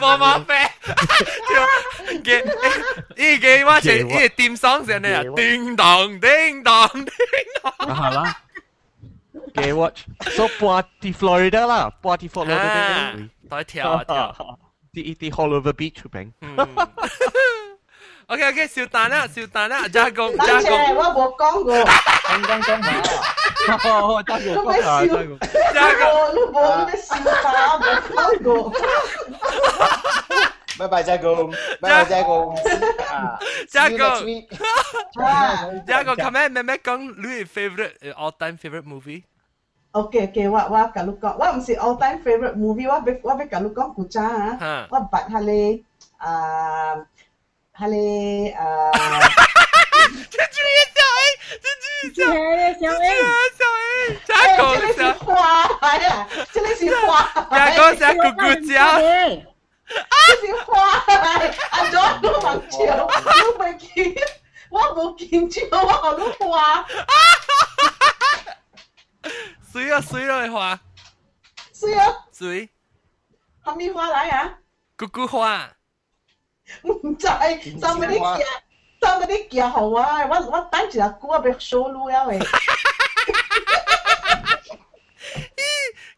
[0.00, 0.62] Mama pe.
[2.22, 2.36] Ge,
[3.16, 8.34] i ge ma che, i song ding dong, ding dong, ding dong.
[9.76, 10.06] Watch.
[10.36, 12.60] So party Florida la, party Florida.
[12.60, 13.14] Ah,
[13.52, 14.28] ต่อยเที่ยวเที่ยว
[14.94, 16.26] ที่ที่ all over beach เป็น
[18.27, 20.95] OK OK，小蛋啦，小蛋啦，加工加工。
[20.95, 21.75] 我冇讲过。
[21.75, 23.73] 讲讲讲下。
[23.89, 25.39] 哦，加工讲下，加工。
[25.73, 26.05] 加工，
[26.35, 28.73] 你冇咩小蛋，冇讲过。
[30.77, 31.51] 拜拜，加工，
[31.81, 32.55] 拜拜，加工。
[33.69, 33.97] 加工。
[35.87, 39.23] 加工，今日妹妹讲你 favorite all time favorite movie。
[39.91, 45.83] OK OK，我我甲你讲，我唔是 all time favorite movie，我要我要甲你讲古仔啊，我捌下你
[46.17, 46.93] 啊。
[47.74, 48.90] Hale à...
[50.32, 51.36] Thế chú ấy sao ấy?
[51.62, 52.32] Thế chú ấy sao?
[52.66, 54.16] Thế chú ấy sao ấy?
[54.28, 55.14] Chá cổ sao?
[56.54, 58.98] Thế là xí hoa Chá cổ sao cụ cụ chá?
[60.42, 61.04] Xí hoa
[61.70, 64.14] Anh đó nó mặc chiều Nó mày kiếm
[64.70, 65.84] Nó mù kiếm chiều Nó
[66.18, 66.84] nó hoa
[69.74, 70.78] Suy à suy rồi hoa
[71.72, 72.68] Suy à Suy
[73.94, 74.54] hoa lại à?
[74.96, 75.70] Cụ hoa
[76.83, 77.25] 唔知，
[77.79, 78.39] 上面啲夹，
[79.01, 80.25] 上面啲夹好啊！
[80.29, 82.39] 我我等住阿姑啊，俾 show 路啊喂。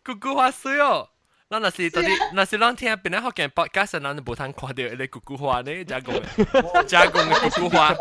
[0.03, 1.07] 姑姑花水哦，
[1.49, 5.83] 咱那是到底那是咱听边个福建 podcast，咱无通看到你姑姑花呢？
[5.85, 7.87] 加工嘅，加工嘅姑姑花。
[7.87, 7.93] 啊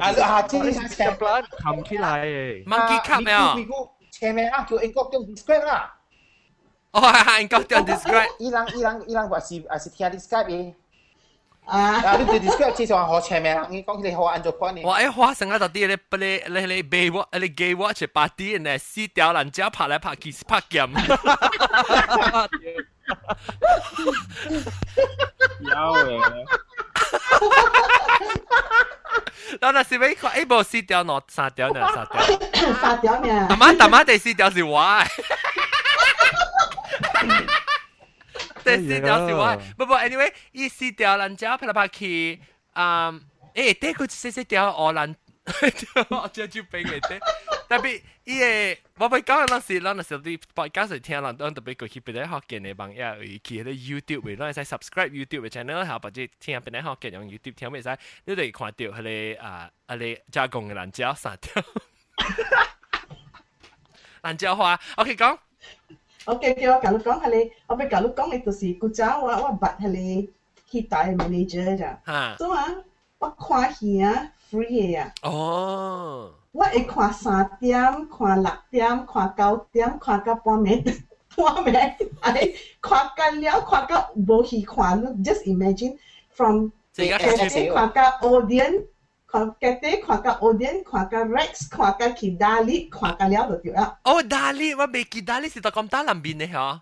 [0.00, 0.42] 啊！
[0.42, 2.64] 这个系 plan 冚起来诶。
[2.64, 3.56] Monkey cup 啊！
[4.10, 5.94] 前面啊，叫英国叫 describe 啦。
[6.92, 8.28] 哦，系英国叫 describe。
[8.38, 10.74] 伊人伊人伊人话是系是听 describe 嘅。
[11.66, 12.16] 啊！
[12.16, 14.82] 你对 describe 至少好前面，你讲你好按做关呢？
[14.84, 20.82] 我诶花生啊，到啲你你你你被我你 gay watch 八啲呢，撕掉人家拍来拍去拍剑。
[25.60, 26.20] 有诶。
[29.60, 32.74] 然后那是咪看诶无撕掉喏三条呢三条。
[32.80, 33.46] 三条呢？
[33.50, 34.82] 阿妈阿妈第四条是我。
[38.66, 42.40] 第四条是我，不不，anyway，伊四条人家拍来拍去，
[42.74, 43.20] 嗯，
[43.54, 45.14] 诶，第个四四条荷兰，
[46.10, 47.18] 我只就俾佢哋，
[47.68, 57.96] 特别伊个，我咪讲嗰时，嗰阵时啲 podcast 嚟听，人都特别过去边啲学嘅你朋友，去啲 YouTube 嚟，攞嚟 subscribe YouTube 嘅 channel，后或者听边啲学嘅用 YouTube 听咩使，
[58.26, 61.62] 你哋看到佢哋啊，佢哋加工嘅人家三条，
[64.22, 65.36] 人家话，OK 讲。
[66.27, 70.29] OK，叫我甲你講下你，我要甲你講嘅就是古早我我捌下你
[70.69, 72.65] 去帶 manager 咋，所以啊，
[73.19, 75.11] 我看戲啊 free 嘅啊。
[75.23, 76.33] 哦。
[76.51, 80.83] 我會看三點，看六點，看九點，看到半暝，
[81.35, 82.49] 半暝，哎，
[82.81, 85.97] 看緊了，看到無戲看，just imagine
[86.31, 88.85] from 即係看到 audience。
[89.36, 93.98] 看 Cathay 看到 Odeon 看到 Rex 看到 Kidali 看到了就对啦。
[94.04, 96.80] 哦，Dali 我未 Kidali 是到咁打南边嘅嗬。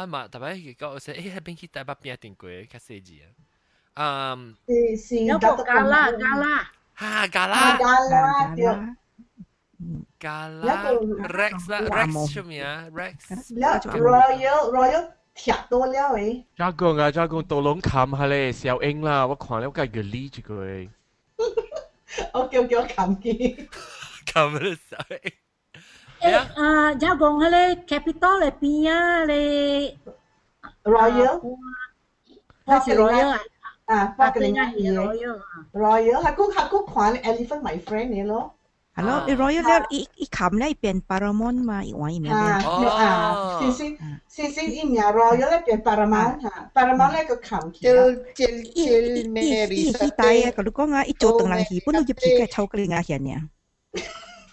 [0.06, 3.20] 嘛，特别佢讲说， 诶，喺边去台北边定过，较细致
[3.94, 4.34] 啊。
[4.34, 4.56] 嗯。
[4.68, 5.24] 是是。
[5.24, 6.70] 有个加拉加拉。
[6.98, 7.76] 吓，加拉。
[7.78, 8.64] 加拉对。
[10.18, 10.90] 加拉。
[10.92, 16.44] Rex 啦，Rex 出面啊，Rex。Royal Royal 踢多了诶。
[16.56, 20.88] 加工啊，加工到拢冚下咧，小英啦，我看了个个理住佢。
[22.32, 23.68] 我叫叫冚佢。
[24.26, 25.32] 冚咗小英。
[26.21, 28.99] เอ่ eh, uh, jagong le capital le pia
[29.29, 29.41] le
[30.95, 31.35] royal
[32.67, 33.29] ha si royal
[33.95, 34.91] ah pa ke ngai ye
[35.83, 38.41] royal ha ku ha ku kwan elephant my friend ni lo
[38.97, 42.53] ฮัลโหลอีรอยแล้วอีอีคำแล้วอีเปลี่ยนปารามอนมาอีวันอีเมียเป็น
[43.01, 43.11] อ่า
[43.59, 43.87] ซิซิ
[44.35, 48.01] ซิซิอีเมียรอยเแล้วเปลี่ยนปารามอนฮะปารามอนแล้วก็คำเจล
[48.35, 49.37] เจลเจลเม
[49.71, 53.41] ริสต์อีที่ตายก็ลูกก็งาอีโจตังลังหีปุ่นลูกจะพีแกเช่ากลิ่งาเหียนเนี่ย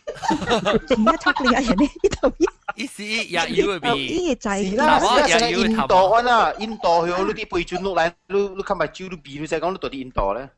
[0.08, 1.88] 而家出嚟有人呢
[2.22, 2.34] 度
[2.76, 10.50] 意思也要会变，呢个就系啦，系印度啊啦，印度去你啲背转落嚟，你你今日招都变，你就讲你到啲印度咧。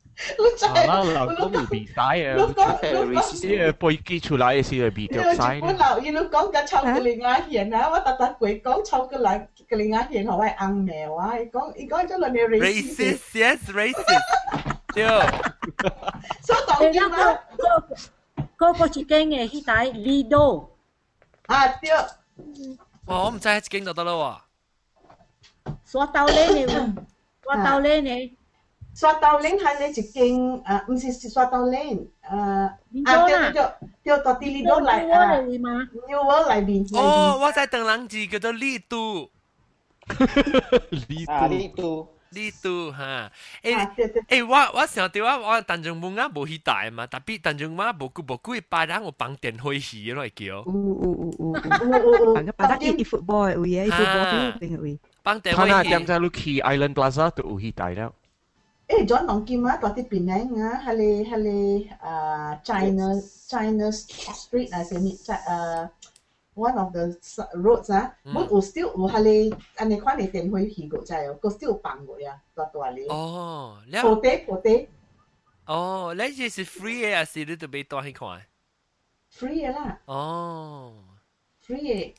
[0.87, 2.37] 啊，流都冇比赛啊！
[2.39, 5.59] 啲背机出嚟先系比较赛。
[5.61, 11.33] 我留意你讲紧抽个另外人啊，我特特鬼讲抽个另个另外人，系硬苗啊！
[11.51, 14.31] 讲讲咗两年 racist yes racist，
[14.95, 15.05] 对。
[16.41, 17.39] 所以当然啦。
[18.60, 20.60] cô cô chỉ nghe khi tại Lido.
[21.46, 21.96] À tiêu
[23.06, 24.34] ồ không sai kinh được đâu à?
[25.86, 26.86] Xóa lên nè à.
[27.44, 28.18] xóa lên nè
[28.94, 32.06] xóa lên hay lên chỉ kinh à không phải xóa tao lên.
[32.20, 32.68] À
[33.04, 33.78] à tiêu tiêu à?
[34.02, 35.10] tiêu tao Lido lại.
[35.10, 38.96] à New World lại bình ồ tôi đang đợi gì cái đó Lido
[41.50, 41.88] Lido
[42.30, 43.26] dito ha.
[43.60, 43.90] Eh ah,
[44.30, 47.74] eh wa wa xiao ti wa wa tanjung bunga bo hi tai ma, tapi tanjung
[47.74, 50.62] ma bo ku bo ku padang o pang ten hoi hi lo ki o.
[50.64, 51.46] U u u u.
[52.38, 54.94] Ang padang i football u ye i football thing u.
[55.26, 55.68] Pang ten hoi.
[55.68, 57.98] Kana jam za luki Island Plaza tu u hi tai.
[58.90, 63.14] Eh John Long Kim ma tati Penang ha hale hale uh China
[63.46, 65.86] China street as in uh
[66.55, 67.07] one of the
[67.61, 73.05] roads 啊，我有 still 有下你安尼款嘅电灰去过在哦，个 still 放过呀，大大哩。
[73.07, 74.87] 哦，破地破地。
[75.65, 78.41] 哦，你这是 free 嘅，还是你都俾多去看？
[79.33, 79.99] free 嘅啦。
[80.05, 80.93] 哦，
[81.65, 82.13] free 嘅。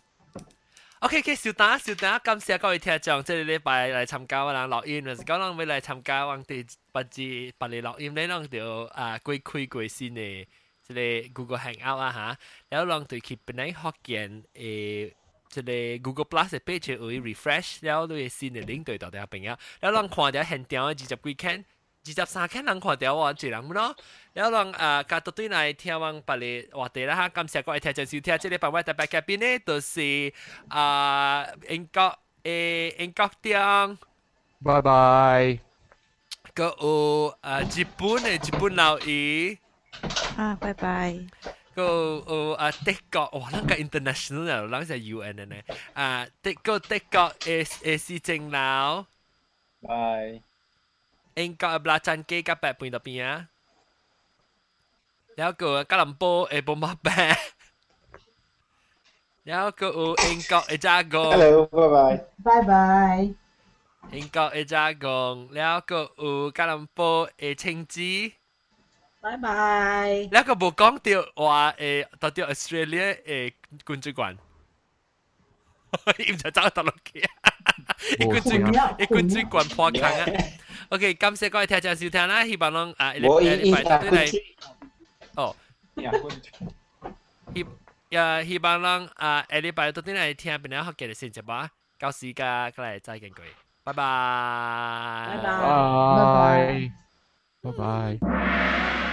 [1.01, 10.47] OK，OK，小打小打，感谢各位听众，即系礼拜嚟参加我哋录音，或是讲人会嚟参加我哋不知不嚟录音，你啷就啊鬼开鬼先嘅。
[10.94, 12.38] 即個 Google Hangout 啊嚇，
[12.70, 15.12] 然後人對去本來福建誒
[15.50, 15.62] 即
[16.00, 21.66] 個 Google Plus 嘅 page 會 refresh，然後對新嘅 link 對到啲朋友，然後人看到現場嘅二十幾間、
[22.06, 23.96] 二十三間人看到喎，一人咯，
[24.34, 30.34] 然後人啊，加到對嚟聽阮別個話題啦嚇，感謝各位聽眾收聽，即禮拜我特別嘉賓呢，就是
[30.70, 33.98] 啊英國誒英國頂，
[34.64, 35.60] 拜拜，
[36.54, 39.58] 個有啊日本嘅日本老師。
[40.38, 41.18] 啊，拜拜。
[41.74, 41.84] 個
[42.28, 43.50] 誒啊德國，哇！
[43.50, 45.64] 諗個 international 又諗就 UN 咧，
[45.94, 49.06] 啊德個德國誒誒市政樓，
[49.84, 50.42] 係
[51.36, 53.48] 英國布拉贊基加白半入邊啊，
[55.38, 57.38] 有個吉隆坡誒布馬白，
[59.44, 63.34] 有個英國誒加貢，hello，拜拜，拜拜，
[64.12, 68.34] 英國誒加貢，有個吉隆坡誒青枝。
[69.21, 70.09] 拜拜。
[70.11, 73.53] 你个冇讲到话诶，到到 Australia 诶
[73.85, 74.37] 冠主管，
[75.97, 77.29] 唔就走到落去，
[78.25, 78.73] 冠主管，
[79.09, 80.27] 冠主管破坑啊！
[80.91, 84.43] OK，感谢各位听众收听啦，希望啷啊，我礼拜都嚟，
[85.35, 85.57] 哦，
[87.55, 87.67] 希
[88.11, 93.49] 呀希望啷啊，下礼拜都嚟听边两学嘅先节目，到时间过嚟再见各位，
[93.83, 94.03] 拜拜，
[95.33, 95.51] 拜拜，
[97.63, 99.10] 拜拜，拜拜。